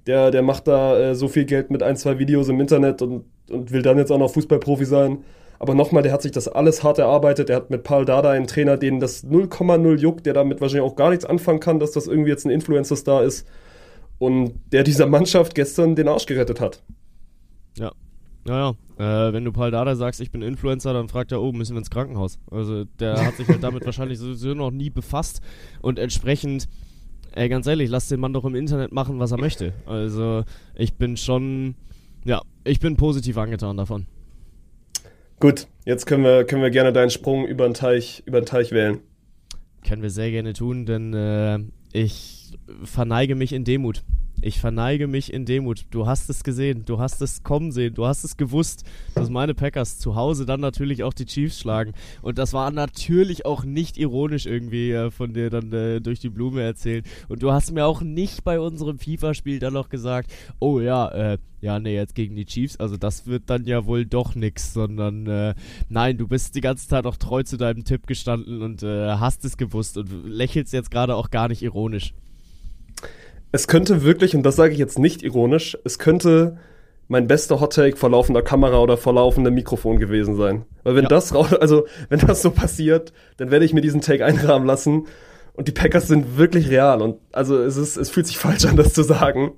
[0.08, 3.24] der, der macht da äh, so viel Geld mit ein, zwei Videos im Internet und,
[3.50, 5.20] und will dann jetzt auch noch Fußballprofi sein.
[5.60, 7.50] Aber nochmal, der hat sich das alles hart erarbeitet.
[7.50, 10.98] Er hat mit Paul Dada einen Trainer, den das 0,0 juckt, der damit wahrscheinlich auch
[10.98, 13.48] gar nichts anfangen kann, dass das irgendwie jetzt ein Influencer-Star ist.
[14.24, 16.82] Und der dieser Mannschaft gestern den Arsch gerettet hat.
[17.78, 17.92] Ja.
[18.46, 21.76] Naja, äh, wenn du Paul Dada sagst, ich bin Influencer, dann fragt er, oh, müssen
[21.76, 22.40] wir ins Krankenhaus.
[22.52, 25.42] Also der hat sich halt damit wahrscheinlich sowieso noch nie befasst
[25.82, 26.68] und entsprechend
[27.36, 29.74] ey, ganz ehrlich, lass den Mann doch im Internet machen, was er möchte.
[29.86, 30.44] Also,
[30.76, 31.76] ich bin schon,
[32.26, 34.06] ja, ich bin positiv angetan davon.
[35.40, 38.72] Gut, jetzt können wir, können wir gerne deinen Sprung über den Teich, über den Teich
[38.72, 39.00] wählen.
[39.86, 41.60] Können wir sehr gerne tun, denn äh,
[41.92, 42.43] ich
[42.84, 44.04] verneige mich in Demut.
[44.46, 45.86] Ich verneige mich in Demut.
[45.92, 48.84] Du hast es gesehen, du hast es kommen sehen, du hast es gewusst,
[49.16, 51.94] dass meine Packers zu Hause dann natürlich auch die Chiefs schlagen.
[52.22, 56.30] Und das war natürlich auch nicht ironisch irgendwie äh, von dir dann äh, durch die
[56.30, 57.06] Blume erzählt.
[57.30, 61.38] Und du hast mir auch nicht bei unserem FIFA-Spiel dann noch gesagt, oh ja, äh,
[61.62, 65.26] ja, nee, jetzt gegen die Chiefs, also das wird dann ja wohl doch nix, sondern
[65.28, 65.56] äh,
[65.88, 69.46] nein, du bist die ganze Zeit auch treu zu deinem Tipp gestanden und äh, hast
[69.46, 72.14] es gewusst und lächelst jetzt gerade auch gar nicht ironisch
[73.54, 76.58] es könnte wirklich, und das sage ich jetzt nicht ironisch, es könnte
[77.08, 80.66] mein bester Hottake vor laufender Kamera oder vor laufendem Mikrofon gewesen sein.
[80.82, 81.10] Weil wenn ja.
[81.10, 85.06] das also wenn das so passiert, dann werde ich mir diesen Take einrahmen lassen.
[85.54, 87.04] Und die Packers sind wirklich real.
[87.04, 89.52] Und also es ist, es fühlt sich falsch an, das zu sagen.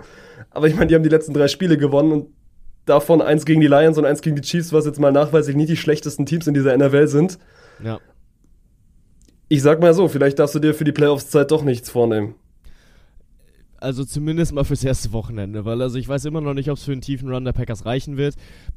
[0.50, 2.28] Aber ich meine, die haben die letzten drei Spiele gewonnen und
[2.86, 5.70] davon eins gegen die Lions und eins gegen die Chiefs, was jetzt mal nachweislich nicht
[5.70, 7.40] die schlechtesten Teams in dieser NFL sind.
[7.82, 8.02] Ja.
[9.48, 12.36] Ich sag mal so, vielleicht darfst du dir für die Playoffs-Zeit doch nichts vornehmen.
[13.86, 16.84] Also zumindest mal fürs erste Wochenende, weil also ich weiß immer noch nicht, ob es
[16.86, 18.34] für einen tiefen Run der Packers reichen wird.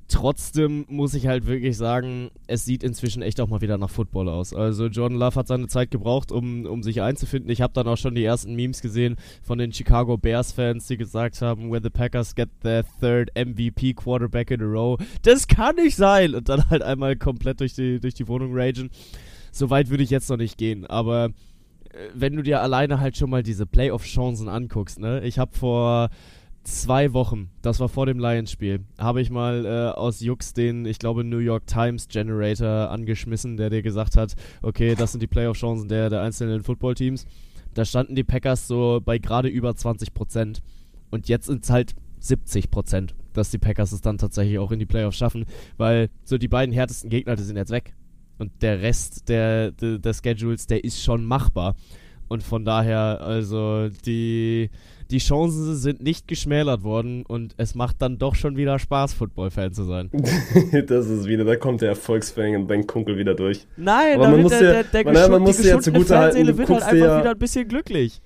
[0.06, 4.28] Trotzdem muss ich halt wirklich sagen, es sieht inzwischen echt auch mal wieder nach Football
[4.28, 4.52] aus.
[4.52, 7.50] Also Jordan Love hat seine Zeit gebraucht, um, um sich einzufinden.
[7.50, 10.98] Ich habe dann auch schon die ersten Memes gesehen von den Chicago Bears Fans, die
[10.98, 14.98] gesagt haben, where the Packers get their third MVP Quarterback in a row.
[15.22, 16.34] Das kann nicht sein!
[16.34, 18.90] Und dann halt einmal komplett durch die, durch die Wohnung ragen.
[19.52, 21.30] So weit würde ich jetzt noch nicht gehen, aber
[22.14, 25.22] wenn du dir alleine halt schon mal diese Playoff-Chancen anguckst, ne?
[25.24, 26.10] Ich habe vor
[26.64, 30.98] zwei Wochen, das war vor dem Lions-Spiel, habe ich mal äh, aus Jux den, ich
[30.98, 35.88] glaube, New York Times Generator angeschmissen, der dir gesagt hat, okay, das sind die Playoff-Chancen
[35.88, 37.26] der, der einzelnen Football-Teams.
[37.74, 40.62] Da standen die Packers so bei gerade über 20 Prozent.
[41.10, 44.78] Und jetzt sind es halt 70 Prozent, dass die Packers es dann tatsächlich auch in
[44.78, 45.46] die Playoffs schaffen,
[45.76, 47.94] weil so die beiden härtesten Gegner, die sind jetzt weg.
[48.38, 51.74] Und der Rest der, der, der Schedules, der ist schon machbar.
[52.28, 54.70] Und von daher, also die,
[55.10, 59.72] die Chancen sind nicht geschmälert worden und es macht dann doch schon wieder Spaß, Football-Fan
[59.72, 60.10] zu sein.
[60.86, 63.66] das ist wieder, da kommt der Erfolgsfan und Ben Kunkel wieder durch.
[63.78, 67.06] Nein, Aber man muss ja, man, man muss ja zugute halten, du wird halt einfach
[67.06, 68.20] ja, wieder ein bisschen glücklich.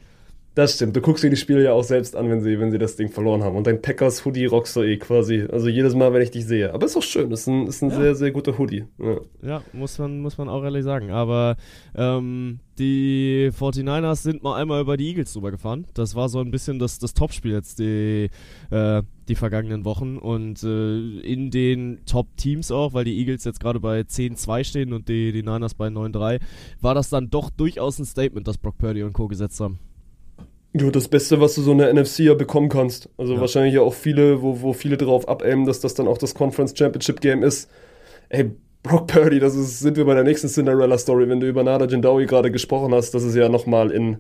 [0.55, 0.94] Das stimmt.
[0.94, 3.09] Du guckst dir die Spiele ja auch selbst an, wenn sie, wenn sie das Ding
[3.09, 3.57] verloren haben.
[3.57, 5.46] Und dein Packers Hoodie rockst du eh quasi.
[5.50, 6.74] Also jedes Mal, wenn ich dich sehe.
[6.74, 7.30] Aber ist auch schön.
[7.30, 7.96] Ist ein, ist ein ja.
[7.96, 8.84] sehr, sehr guter Hoodie.
[8.98, 9.20] Ja.
[9.42, 11.11] ja, muss, man, muss man auch ehrlich sagen.
[11.11, 11.57] Aber
[11.94, 15.86] ähm, die 49ers sind mal einmal über die Eagles drüber gefahren.
[15.94, 18.28] Das war so ein bisschen das, das Topspiel jetzt die,
[18.70, 20.18] äh, die vergangenen Wochen.
[20.18, 25.09] Und äh, in den Top-Teams auch, weil die Eagles jetzt gerade bei 10-2 stehen und
[25.09, 26.40] die, die Niners bei 9-3,
[26.82, 29.28] war das dann doch durchaus ein Statement, das Brock Purdy und Co.
[29.28, 29.78] gesetzt haben.
[30.74, 33.10] Ja, das Beste, was du so eine NFC ja bekommen kannst.
[33.18, 33.40] Also ja.
[33.40, 36.72] wahrscheinlich ja auch viele, wo, wo viele drauf abaimen, dass das dann auch das Conference
[36.76, 37.70] Championship Game ist.
[38.30, 38.50] Ey,
[38.82, 42.26] Brock Purdy, das ist, sind wir bei der nächsten Cinderella-Story, wenn du über Nada Jindawi
[42.26, 44.16] gerade gesprochen hast, das ist ja nochmal in,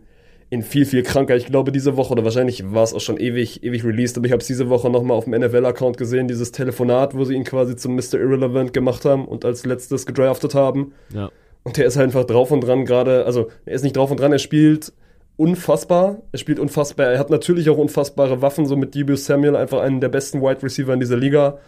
[0.50, 1.34] in viel, viel kranker.
[1.36, 4.32] Ich glaube, diese Woche, oder wahrscheinlich war es auch schon ewig, ewig released, aber ich
[4.32, 7.74] habe es diese Woche nochmal auf dem NFL-Account gesehen, dieses Telefonat, wo sie ihn quasi
[7.74, 8.14] zum Mr.
[8.14, 10.92] Irrelevant gemacht haben und als letztes gedraftet haben.
[11.12, 11.30] Ja.
[11.64, 14.20] Und der ist halt einfach drauf und dran gerade, also er ist nicht drauf und
[14.20, 14.92] dran, er spielt
[15.36, 16.22] unfassbar.
[16.32, 17.06] Er spielt unfassbar.
[17.06, 20.62] Er hat natürlich auch unfassbare Waffen, so mit Debo Samuel, einfach einen der besten Wide
[20.62, 21.58] Receiver in dieser Liga.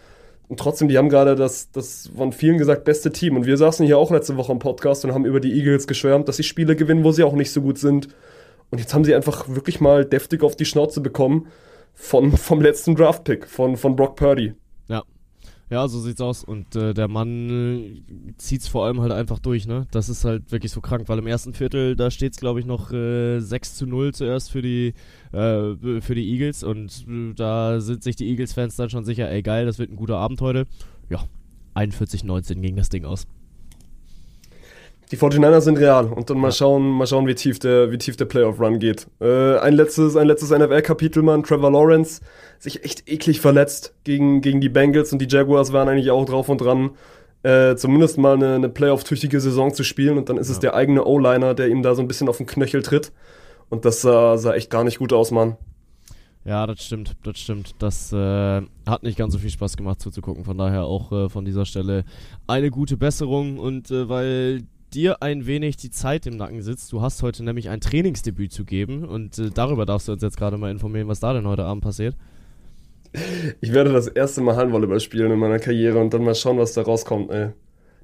[0.47, 3.35] Und trotzdem, die haben gerade das, das von vielen gesagt, beste Team.
[3.35, 6.27] Und wir saßen hier auch letzte Woche im Podcast und haben über die Eagles geschwärmt,
[6.27, 8.09] dass sie Spiele gewinnen, wo sie auch nicht so gut sind.
[8.69, 11.47] Und jetzt haben sie einfach wirklich mal deftig auf die Schnauze bekommen
[11.93, 14.53] von, vom letzten Draft-Pick, von, von Brock Purdy.
[15.69, 15.87] Ja.
[15.87, 16.43] So sieht's aus.
[16.43, 18.03] Und äh, der Mann
[18.37, 19.87] zieht's vor allem halt einfach durch, ne?
[19.91, 22.91] Das ist halt wirklich so krank, weil im ersten Viertel, da steht's, glaube ich, noch
[22.91, 24.93] äh, 6 zu 0 zuerst für die,
[25.31, 26.63] äh, für die Eagles.
[26.63, 29.95] Und äh, da sind sich die Eagles-Fans dann schon sicher, ey geil, das wird ein
[29.95, 30.67] guter Abend heute.
[31.09, 31.23] Ja,
[31.75, 33.27] 41-19 ging das Ding aus.
[35.11, 38.17] Die 49ers sind real und dann mal schauen, mal schauen, wie tief der, wie tief
[38.17, 39.07] der Playoff-Run geht.
[39.21, 41.43] Äh, ein letztes, ein letztes NFL-Kapitel, Mann.
[41.43, 42.21] Trevor Lawrence
[42.57, 46.49] sich echt eklig verletzt gegen, gegen die Bengals und die Jaguars waren eigentlich auch drauf
[46.49, 46.91] und dran,
[47.43, 50.53] äh, zumindest mal eine, eine Playoff-tüchtige Saison zu spielen und dann ist ja.
[50.53, 53.11] es der eigene O-Liner, der ihm da so ein bisschen auf den Knöchel tritt.
[53.69, 55.57] Und das sah, sah echt gar nicht gut aus, Mann.
[56.45, 57.75] Ja, das stimmt, das stimmt.
[57.79, 60.45] Das äh, hat nicht ganz so viel Spaß gemacht zuzugucken.
[60.45, 62.05] Von daher auch äh, von dieser Stelle
[62.45, 63.57] eine gute Besserung.
[63.57, 64.61] Und äh, weil
[64.95, 66.91] dir ein wenig die Zeit im Nacken sitzt.
[66.91, 70.37] Du hast heute nämlich ein Trainingsdebüt zu geben und äh, darüber darfst du uns jetzt
[70.37, 72.15] gerade mal informieren, was da denn heute Abend passiert.
[73.61, 76.73] Ich werde das erste Mal Handvolleyball spielen in meiner Karriere und dann mal schauen, was
[76.73, 77.49] da rauskommt, ey.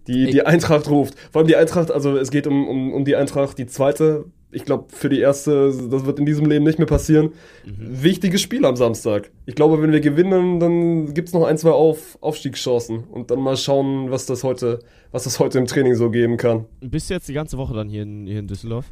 [0.08, 1.16] Die, die Eintracht ruft.
[1.32, 4.66] Vor allem die Eintracht, also es geht um, um, um die Eintracht, die zweite ich
[4.66, 7.32] glaube, für die erste, das wird in diesem Leben nicht mehr passieren.
[7.66, 8.04] Mhm.
[8.04, 9.32] Wichtiges Spiel am Samstag.
[9.46, 13.06] Ich glaube, wenn wir gewinnen, dann gibt es noch ein, zwei Auf Aufstiegschancen.
[13.06, 14.80] Und dann mal schauen, was das heute,
[15.12, 16.66] was das heute im Training so geben kann.
[16.82, 18.86] Bist du jetzt die ganze Woche dann hier in, hier in Düsseldorf?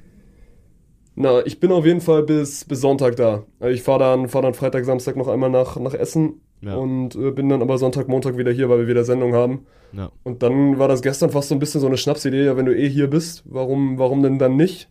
[1.16, 3.44] Na, ich bin auf jeden Fall bis, bis Sonntag da.
[3.68, 6.76] Ich fahre dann, fahr dann Freitag, Samstag noch einmal nach, nach Essen ja.
[6.76, 9.66] und äh, bin dann aber Sonntag, Montag wieder hier, weil wir wieder Sendung haben.
[9.92, 10.12] Ja.
[10.24, 12.74] Und dann war das gestern fast so ein bisschen so eine Schnapsidee, ja, wenn du
[12.76, 14.90] eh hier bist, warum, warum denn dann nicht?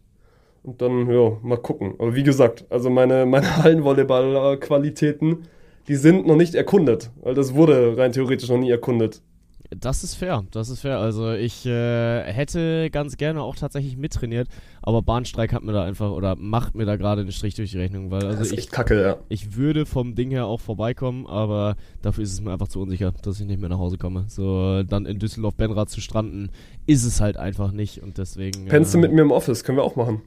[0.62, 1.94] Und dann, ja, mal gucken.
[1.98, 5.44] Aber wie gesagt, also meine, meine Hallenvolleyball-Qualitäten,
[5.88, 7.10] die sind noch nicht erkundet.
[7.22, 9.22] Weil das wurde rein theoretisch noch nie erkundet.
[9.70, 10.98] Das ist fair, das ist fair.
[10.98, 14.48] Also ich äh, hätte ganz gerne auch tatsächlich mittrainiert,
[14.82, 17.78] aber Bahnstreik hat mir da einfach oder macht mir da gerade einen Strich durch die
[17.78, 19.18] Rechnung, weil also das ist ich, echt kacke, ja.
[19.28, 23.12] Ich würde vom Ding her auch vorbeikommen, aber dafür ist es mir einfach zu unsicher,
[23.22, 24.24] dass ich nicht mehr nach Hause komme.
[24.28, 26.48] So dann in Düsseldorf Benrad zu stranden,
[26.86, 28.66] ist es halt einfach nicht und deswegen.
[28.66, 29.64] Pennst äh, du mit mir im Office?
[29.64, 30.22] Können wir auch machen.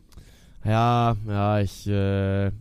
[0.64, 2.52] Ja, ja, ich äh,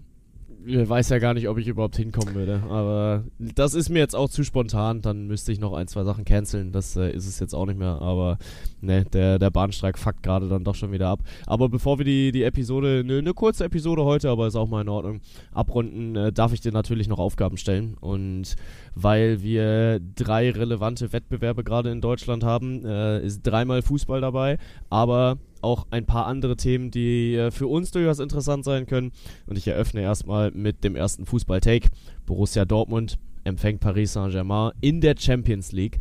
[0.65, 2.63] weiß ja gar nicht, ob ich überhaupt hinkommen würde.
[2.69, 5.01] Aber das ist mir jetzt auch zu spontan.
[5.03, 6.73] Dann müsste ich noch ein, zwei Sachen canceln.
[6.73, 8.01] Das äh, ist es jetzt auch nicht mehr.
[8.01, 8.39] Aber
[8.81, 11.21] ne, der, der Bahnstreik fuckt gerade dann doch schon wieder ab.
[11.47, 14.83] Aber bevor wir die, die Episode, eine ne kurze Episode heute, aber ist auch mal
[14.83, 15.21] in Ordnung,
[15.53, 17.97] abrunden, äh, darf ich dir natürlich noch Aufgaben stellen.
[18.01, 18.57] Und
[18.95, 24.59] weil wir drei relevante Wettbewerbe gerade in Deutschland haben, äh, ist dreimal Fußball dabei.
[24.89, 29.13] Aber auch ein paar andere Themen, die äh, für uns durchaus interessant sein können.
[29.47, 31.89] Und ich eröffne erstmal mit dem ersten Fußball-Take.
[32.27, 35.99] Borussia Dortmund empfängt Paris Saint-Germain in der Champions League.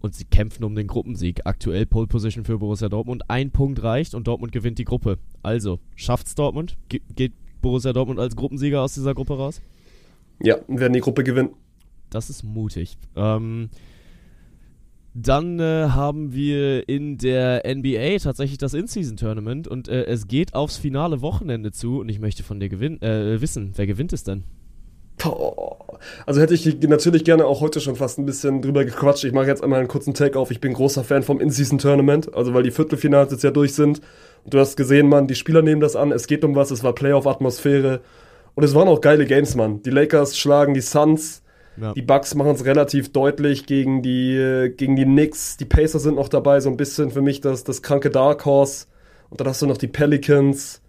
[0.00, 1.42] Und sie kämpfen um den Gruppensieg.
[1.44, 3.22] Aktuell Pole Position für Borussia Dortmund.
[3.28, 5.18] Ein Punkt reicht und Dortmund gewinnt die Gruppe.
[5.42, 6.76] Also, schafft's Dortmund?
[6.88, 9.62] Ge geht Borussia Dortmund als Gruppensieger aus dieser Gruppe raus?
[10.42, 11.50] Ja, werden die Gruppe gewinnen.
[12.10, 12.96] Das ist mutig.
[13.14, 13.70] Ähm,
[15.14, 20.76] dann äh, haben wir in der NBA tatsächlich das In-Season-Tournament und äh, es geht aufs
[20.76, 24.44] finale Wochenende zu und ich möchte von dir gewinn äh, wissen, wer gewinnt es denn?
[26.26, 29.24] Also hätte ich natürlich gerne auch heute schon fast ein bisschen drüber gequatscht.
[29.24, 30.50] Ich mache jetzt einmal einen kurzen Take auf.
[30.50, 34.00] Ich bin großer Fan vom In-Season-Tournament, also weil die Viertelfinals jetzt ja durch sind.
[34.44, 36.82] Und du hast gesehen, Mann, die Spieler nehmen das an, es geht um was, es
[36.82, 38.00] war Playoff-Atmosphäre.
[38.54, 39.82] Und es waren auch geile Games, Mann.
[39.82, 41.41] Die Lakers schlagen die Suns,
[41.80, 41.92] ja.
[41.94, 45.56] Die Bucks machen es relativ deutlich gegen die, gegen die Knicks.
[45.56, 48.86] Die Pacers sind noch dabei, so ein bisschen für mich das, das kranke Dark Horse.
[49.30, 50.82] Und dann hast du noch die Pelicans.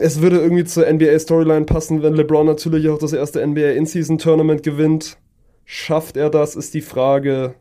[0.00, 5.18] Es würde irgendwie zur NBA-Storyline passen, wenn LeBron natürlich auch das erste NBA In-Season-Tournament gewinnt.
[5.64, 7.54] Schafft er das, ist die Frage.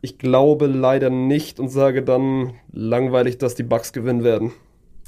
[0.00, 4.52] Ich glaube leider nicht und sage dann langweilig, dass die Bucks gewinnen werden.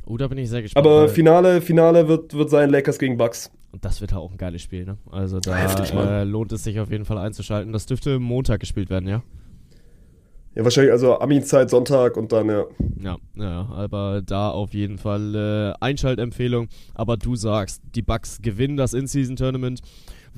[0.06, 0.86] Oh, da bin ich sehr gespannt.
[0.86, 3.50] Aber Finale, Finale wird, wird sein Lakers gegen Bucks.
[3.72, 4.96] Und das wird auch ein geiles Spiel, ne?
[5.10, 7.72] Also da Heftig, äh, lohnt es sich auf jeden Fall einzuschalten.
[7.72, 9.22] Das dürfte Montag gespielt werden, ja?
[10.54, 12.64] Ja, wahrscheinlich also Ami-Zeit Sonntag und dann, ja.
[12.98, 16.68] Ja, ja, aber da auf jeden Fall äh, Einschaltempfehlung.
[16.94, 19.82] Aber du sagst, die Bucks gewinnen das In-Season-Tournament.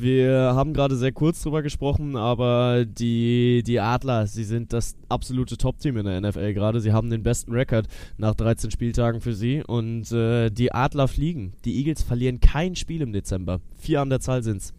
[0.00, 5.56] Wir haben gerade sehr kurz drüber gesprochen, aber die, die Adler, sie sind das absolute
[5.56, 6.80] Top-Team in der NFL gerade.
[6.80, 11.52] Sie haben den besten Rekord nach 13 Spieltagen für sie und äh, die Adler fliegen.
[11.64, 13.58] Die Eagles verlieren kein Spiel im Dezember.
[13.76, 14.72] Vier an der Zahl sind's.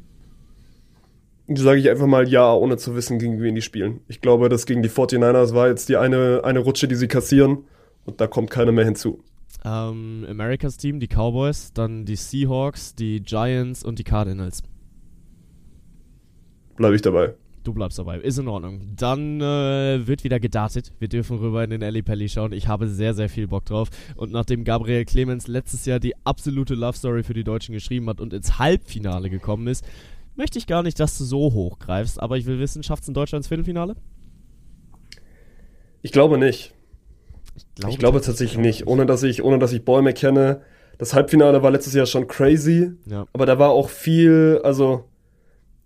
[1.49, 3.99] Sage ich einfach mal ja, ohne zu wissen, gegen wen die spielen.
[4.07, 7.65] Ich glaube, das gegen die 49ers war jetzt die eine, eine Rutsche, die sie kassieren
[8.05, 9.21] und da kommt keiner mehr hinzu.
[9.65, 14.63] Ähm, Americas Team, die Cowboys, dann die Seahawks, die Giants und die Cardinals
[16.79, 17.35] bleibe ich dabei.
[17.63, 18.81] Du bleibst dabei, ist in Ordnung.
[18.95, 20.93] Dann äh, wird wieder gedartet.
[20.97, 22.53] Wir dürfen rüber in den Alley Pally schauen.
[22.53, 23.89] Ich habe sehr, sehr viel Bock drauf.
[24.15, 28.21] Und nachdem Gabriel Clemens letztes Jahr die absolute Love Story für die Deutschen geschrieben hat
[28.21, 29.85] und ins Halbfinale gekommen ist,
[30.35, 32.21] möchte ich gar nicht, dass du so hoch greifst.
[32.21, 33.97] Aber ich will wissen, schafft es in Deutschland ins Viertelfinale?
[36.01, 36.73] Ich glaube nicht.
[37.55, 38.87] Ich glaube, ich glaube tatsächlich nicht.
[38.87, 40.61] Ohne dass ich, ohne dass ich Bäume kenne.
[40.97, 42.93] Das Halbfinale war letztes Jahr schon crazy.
[43.05, 43.27] Ja.
[43.33, 45.09] Aber da war auch viel, also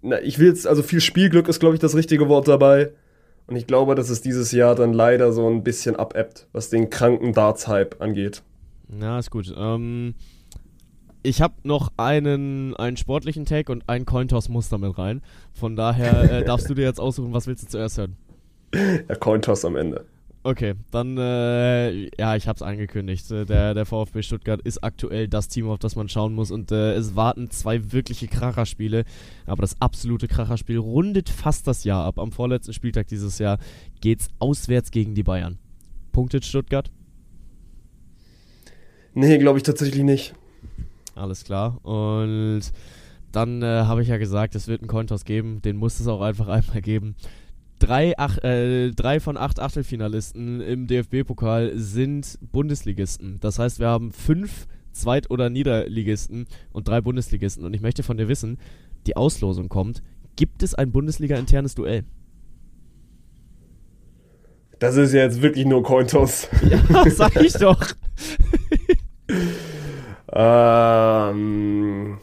[0.04, 2.92] na, ich will jetzt, also viel Spielglück ist, glaube ich, das richtige Wort dabei.
[3.48, 6.90] Und ich glaube, dass es dieses Jahr dann leider so ein bisschen abebbt, was den
[6.90, 8.42] kranken Darts-Hype angeht.
[9.02, 9.54] Ja, ist gut.
[9.58, 10.14] Ähm,
[11.24, 15.22] ich habe noch einen, einen sportlichen Take und einen Cointoss-Muster mit rein.
[15.54, 18.18] Von daher äh, darfst du dir jetzt aussuchen, was willst du zuerst hören?
[19.08, 20.04] Ja, Cointoss am Ende.
[20.46, 23.32] Okay, dann, äh, ja, ich hab's angekündigt.
[23.32, 26.52] Äh, der, der VfB Stuttgart ist aktuell das Team, auf das man schauen muss.
[26.52, 29.06] Und äh, es warten zwei wirkliche Kracherspiele.
[29.46, 32.20] Aber das absolute Kracherspiel rundet fast das Jahr ab.
[32.20, 33.58] Am vorletzten Spieltag dieses Jahr
[34.02, 35.60] geht's auswärts gegen die Bayern.
[36.12, 36.92] Punktet Stuttgart?
[39.14, 40.34] Nee, glaube ich tatsächlich nicht.
[41.16, 41.80] Alles klar.
[41.86, 42.64] Und
[43.32, 45.62] dann äh, habe ich ja gesagt, es wird einen Kontos geben.
[45.62, 47.16] Den muss es auch einfach einmal geben
[47.84, 53.40] drei, ach, äh, drei von acht Achtelfinalisten im DFB-Pokal sind Bundesligisten.
[53.42, 57.66] Das heißt, wir haben fünf Zweit- oder Niederligisten und drei Bundesligisten.
[57.66, 58.58] Und ich möchte von dir wissen,
[59.06, 60.02] die Auslosung kommt.
[60.36, 62.06] Gibt es ein Bundesliga-internes Duell?
[64.80, 66.48] Das ist ja jetzt wirklich nur Cointos.
[66.70, 67.82] Ja, sag ich doch.
[70.32, 72.18] ähm,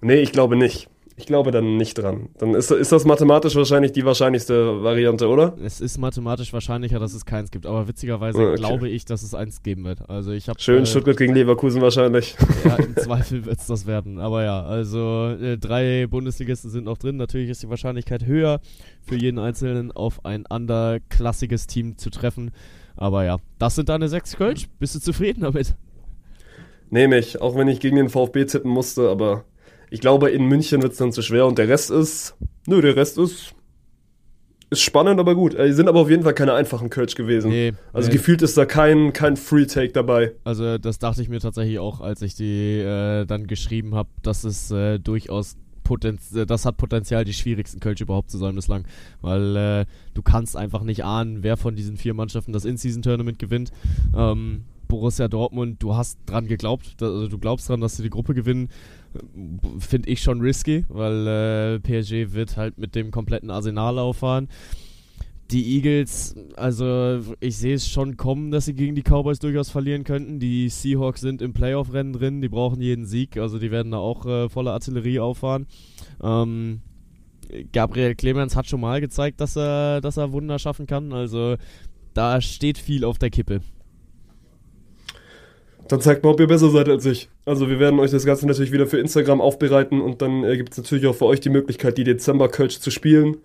[0.00, 0.88] nee, ich glaube nicht.
[1.18, 2.28] Ich glaube dann nicht dran.
[2.38, 5.56] Dann ist, ist das mathematisch wahrscheinlich die wahrscheinlichste Variante, oder?
[5.60, 8.54] Es ist mathematisch wahrscheinlicher, dass es keins gibt, aber witzigerweise okay.
[8.54, 10.08] glaube ich, dass es eins geben wird.
[10.08, 12.36] Also ich habe schön äh, Stuttgart gegen Leverkusen wahrscheinlich.
[12.64, 14.18] Ja, im Zweifel wird es das werden.
[14.18, 17.16] Aber ja, also äh, drei Bundesligisten sind noch drin.
[17.16, 18.60] Natürlich ist die Wahrscheinlichkeit höher,
[19.00, 22.52] für jeden einzelnen auf ein underklassiges Team zu treffen.
[22.96, 24.68] Aber ja, das sind deine sechs Kölsch.
[24.78, 25.74] Bist du zufrieden damit?
[26.90, 29.44] Nehme ich, auch wenn ich gegen den VfB tippen musste, aber
[29.90, 32.36] ich glaube, in München wird es dann zu schwer und der Rest ist.
[32.66, 33.54] Nö, der Rest ist.
[34.70, 35.56] Ist spannend, aber gut.
[35.58, 37.50] Die sind aber auf jeden Fall keine einfachen Kölsch gewesen.
[37.50, 38.16] Nee, also nee.
[38.16, 40.32] gefühlt ist da kein, kein Free-Take dabei.
[40.44, 44.44] Also das dachte ich mir tatsächlich auch, als ich die äh, dann geschrieben habe, dass
[44.44, 48.84] es äh, durchaus Potenz äh, das hat Potenzial, die schwierigsten Kölsch überhaupt zu sein bislang.
[49.22, 53.72] Weil äh, du kannst einfach nicht ahnen, wer von diesen vier Mannschaften das In-Season-Tournament gewinnt.
[54.14, 58.34] Ähm, Borussia Dortmund, du hast dran geglaubt, also du glaubst dran, dass sie die Gruppe
[58.34, 58.68] gewinnen
[59.78, 64.48] finde ich schon risky, weil äh, PSG wird halt mit dem kompletten Arsenal auffahren.
[65.50, 70.04] Die Eagles, also ich sehe es schon kommen, dass sie gegen die Cowboys durchaus verlieren
[70.04, 70.38] könnten.
[70.40, 74.26] Die Seahawks sind im Playoff-Rennen drin, die brauchen jeden Sieg, also die werden da auch
[74.26, 75.66] äh, volle Artillerie auffahren.
[76.22, 76.82] Ähm,
[77.72, 81.56] Gabriel Clemens hat schon mal gezeigt, dass er, dass er Wunder schaffen kann, also
[82.12, 83.62] da steht viel auf der Kippe.
[85.88, 87.28] Dann zeigt mal, ob ihr besser seid als ich.
[87.44, 90.72] Also wir werden euch das Ganze natürlich wieder für Instagram aufbereiten und dann äh, gibt
[90.72, 93.38] es natürlich auch für euch die Möglichkeit, die Dezember-Kölsch zu spielen.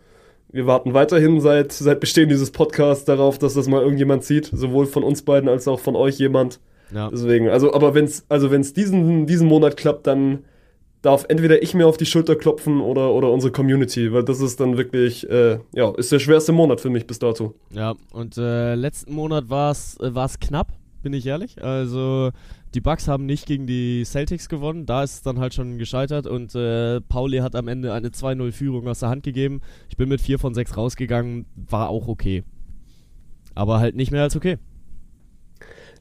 [0.52, 4.86] Wir warten weiterhin seit, seit Bestehen dieses Podcasts darauf, dass das mal irgendjemand sieht, sowohl
[4.86, 6.60] von uns beiden als auch von euch jemand.
[6.94, 7.10] Ja.
[7.10, 10.44] Deswegen, also, aber wenn es also wenn's diesen, diesen Monat klappt, dann
[11.02, 14.60] darf entweder ich mir auf die Schulter klopfen oder, oder unsere Community, weil das ist
[14.60, 17.56] dann wirklich, äh, ja, ist der schwerste Monat für mich bis dato.
[17.72, 20.68] Ja, und äh, letzten Monat war es äh, war's knapp,
[21.04, 21.64] bin ich ehrlich.
[21.64, 22.32] Also
[22.74, 26.26] die Bucks haben nicht gegen die Celtics gewonnen, da ist es dann halt schon gescheitert
[26.26, 29.62] und äh, Pauli hat am Ende eine 2-0-Führung aus der Hand gegeben.
[29.89, 32.43] Ich bin mit 4 von 6 rausgegangen, war auch okay.
[33.54, 34.58] Aber halt nicht mehr als okay.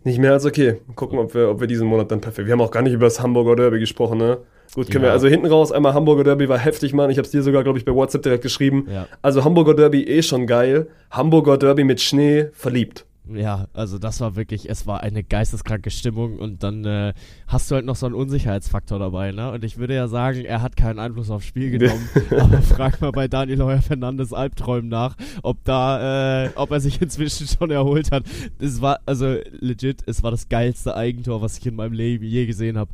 [0.05, 0.79] Nicht mehr als okay.
[0.97, 2.47] Gucken, ob wir, ob wir diesen Monat dann perfekt.
[2.47, 4.39] Wir haben auch gar nicht über das Hamburger Derby gesprochen, ne?
[4.75, 5.11] Gut, können Ja.
[5.11, 7.11] wir also hinten raus einmal Hamburger Derby war heftig, Mann.
[7.11, 8.87] Ich habe es dir sogar, glaube ich, bei WhatsApp direkt geschrieben.
[8.91, 9.07] Ja.
[9.21, 10.89] Also Hamburger Derby eh schon geil.
[11.11, 13.05] Hamburger Derby mit Schnee verliebt.
[13.29, 17.15] Ja, also das war wirklich, es war eine geisteskranke Stimmung und dann äh,
[17.47, 19.53] hast du halt noch so einen Unsicherheitsfaktor dabei, ne?
[19.53, 23.13] Und ich würde ja sagen, er hat keinen Einfluss aufs Spiel genommen, aber frag mal
[23.13, 28.11] bei Daniel Heuer Fernandes Albträumen nach, ob da, äh, ob er sich inzwischen schon erholt
[28.11, 28.25] hat.
[28.59, 32.45] Es war, also legit, es war das geilste Eigentor, was ich in meinem Leben je
[32.47, 32.91] gesehen habe.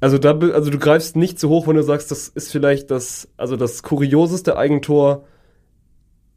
[0.00, 3.28] Also da, also du greifst nicht zu hoch, wenn du sagst, das ist vielleicht das,
[3.36, 5.24] also das kurioseste Eigentor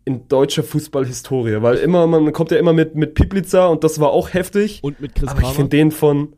[0.09, 4.09] in deutscher Fußballhistorie, weil immer, man kommt ja immer mit, mit Piplica und das war
[4.09, 4.79] auch heftig.
[4.81, 5.55] Und mit Chris Aber ich Kramer.
[5.55, 6.33] finde den von,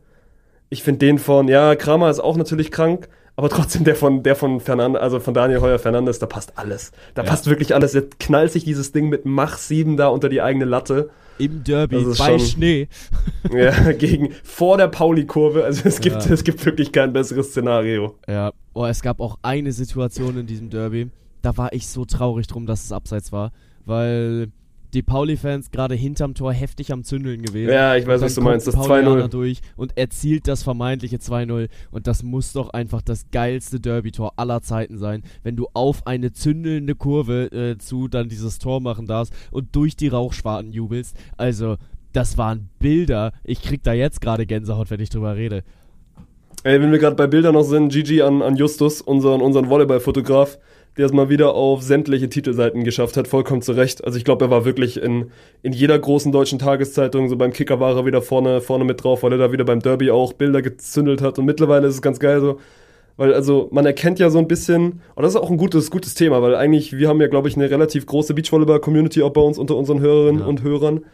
[0.69, 3.07] ich finde den von, ja, Kramer ist auch natürlich krank,
[3.37, 6.91] aber trotzdem der von, der von Fernandes, also von Daniel Heuer Fernandes, da passt alles.
[7.13, 7.29] Da Ja.
[7.29, 7.93] passt wirklich alles.
[7.93, 11.09] Der knallt sich dieses Ding mit Mach 7 da unter die eigene Latte.
[11.37, 12.87] Im Derby, bei schon- Schnee.
[13.51, 15.63] Ja, gegen, vor der Pauli-Kurve.
[15.63, 16.31] Also es gibt, Ja.
[16.33, 18.15] es gibt wirklich kein besseres Szenario.
[18.27, 21.09] Ja, oh, es gab auch eine Situation in diesem Derby,
[21.41, 23.51] da war ich so traurig drum, dass es abseits war,
[23.85, 24.51] weil
[24.93, 27.71] die Pauli-Fans gerade hinterm Tor heftig am Zündeln gewesen.
[27.71, 28.67] Ja, ich weiß, was du meinst.
[28.67, 29.27] Das ein Paulianer 2-0.
[29.29, 34.61] durch und erzielt das vermeintliche 2-0 und das muss doch einfach das geilste Derby-Tor aller
[34.61, 39.33] Zeiten sein, wenn du auf eine zündelnde Kurve äh, zu dann dieses Tor machen darfst
[39.51, 41.15] und durch die Rauchschwarten jubelst.
[41.37, 41.77] Also,
[42.13, 43.31] das waren Bilder.
[43.43, 45.63] Ich krieg da jetzt gerade Gänsehaut, wenn ich drüber rede.
[46.63, 50.59] Ey, wenn wir gerade bei Bildern noch sind, GG an, an Justus, unseren, unseren Volleyball-Fotograf,
[50.97, 54.03] der es mal wieder auf sämtliche Titelseiten geschafft hat, vollkommen zu Recht.
[54.03, 55.31] Also ich glaube, er war wirklich in,
[55.63, 59.23] in jeder großen deutschen Tageszeitung, so beim Kicker war er wieder vorne, vorne mit drauf,
[59.23, 61.39] weil er da wieder beim Derby auch Bilder gezündelt hat.
[61.39, 62.59] Und mittlerweile ist es ganz geil so,
[63.15, 66.13] weil also man erkennt ja so ein bisschen, und das ist auch ein gutes, gutes
[66.13, 69.57] Thema, weil eigentlich, wir haben ja, glaube ich, eine relativ große Beachvolleyball-Community auch bei uns
[69.57, 70.47] unter unseren Hörerinnen Ja.
[70.47, 71.05] und Hörern.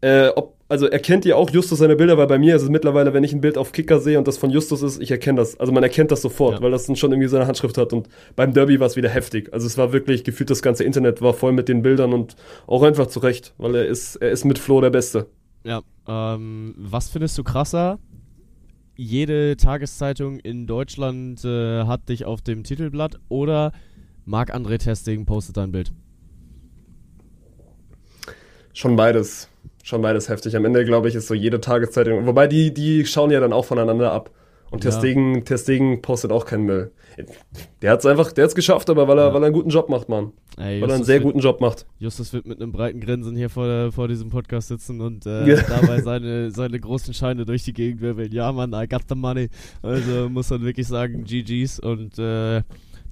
[0.00, 3.12] Äh, ob, also erkennt ihr auch Justus seine Bilder, weil bei mir ist es mittlerweile,
[3.12, 5.60] wenn ich ein Bild auf Kicker sehe und das von Justus ist, ich erkenne das.
[5.60, 6.62] Also man erkennt das sofort, Ja.
[6.62, 7.92] weil das dann schon irgendwie seine Handschrift hat.
[7.92, 9.52] Und beim Derby war es wieder heftig.
[9.52, 12.82] Also es war wirklich gefühlt, das ganze Internet war voll mit den Bildern und auch
[12.82, 15.26] einfach zurecht, weil er ist, er ist mit Flo der Beste.
[15.62, 17.98] Ja, ähm, was findest du krasser?
[18.96, 23.72] Jede Tageszeitung in Deutschland äh, hat dich auf dem Titelblatt oder
[24.24, 25.92] Marc-André Testing postet dein Bild?
[28.72, 29.48] Schon beides.
[29.82, 30.56] Schon beides heftig.
[30.56, 32.26] Am Ende, glaube ich, ist so jede Tageszeitung.
[32.26, 34.30] Wobei die, die schauen ja dann auch voneinander ab.
[34.70, 34.90] Und Ja.
[34.90, 36.92] Testegen, Testegen postet auch keinen Müll.
[37.82, 39.34] Der hat es einfach, der hat's geschafft, aber weil er, Ja.
[39.34, 40.32] weil er einen guten Job macht, Mann.
[40.56, 41.84] Ey, Weil er einen sehr wird, guten Job macht.
[41.98, 45.46] Justus wird mit einem breiten Grinsen hier vor, der, vor diesem Podcast sitzen und äh,
[45.56, 45.62] Ja.
[45.68, 48.32] dabei seine, seine großen Scheine durch die Gegend wirbeln.
[48.32, 49.50] Ja, Mann, I got the money.
[49.82, 52.62] Also muss man wirklich sagen, GG's und äh,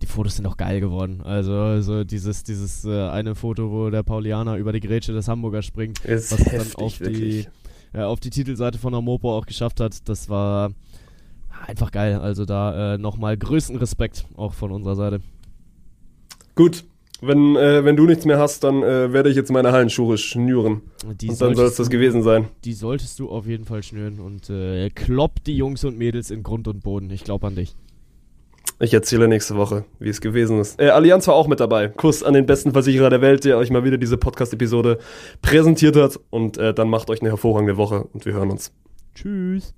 [0.02, 1.20] die Fotos sind auch geil geworden.
[1.22, 5.62] Also, also dieses, dieses äh, eine Foto, wo der Paulianer über die Grätsche des Hamburger
[5.62, 7.48] springt, Ist was es dann heftig, auf die, wirklich.
[7.94, 10.70] ja, auf die Titelseite von Amopo auch geschafft hat, das war
[11.66, 12.16] einfach geil.
[12.16, 15.20] Also da äh, nochmal größten Respekt auch von unserer Seite.
[16.54, 16.84] Gut,
[17.22, 20.80] wenn, äh, wenn du nichts mehr hast, dann äh, werde ich jetzt meine Hallenschuhe schnüren.
[21.20, 22.48] Die Und dann soll es das gewesen sein.
[22.64, 26.42] Die solltest du auf jeden Fall schnüren und äh, klopp die Jungs und Mädels in
[26.42, 27.10] Grund und Boden.
[27.10, 27.76] Ich glaube an dich.
[28.82, 30.80] Ich erzähle nächste Woche, wie es gewesen ist.
[30.80, 31.88] Äh, Allianz war auch mit dabei.
[31.88, 34.98] Kuss an den besten Versicherer der Welt, der euch mal wieder diese Podcast-Episode
[35.42, 36.18] präsentiert hat.
[36.30, 38.72] Und äh, dann macht euch eine hervorragende Woche und wir hören uns.
[39.14, 39.74] Tschüss.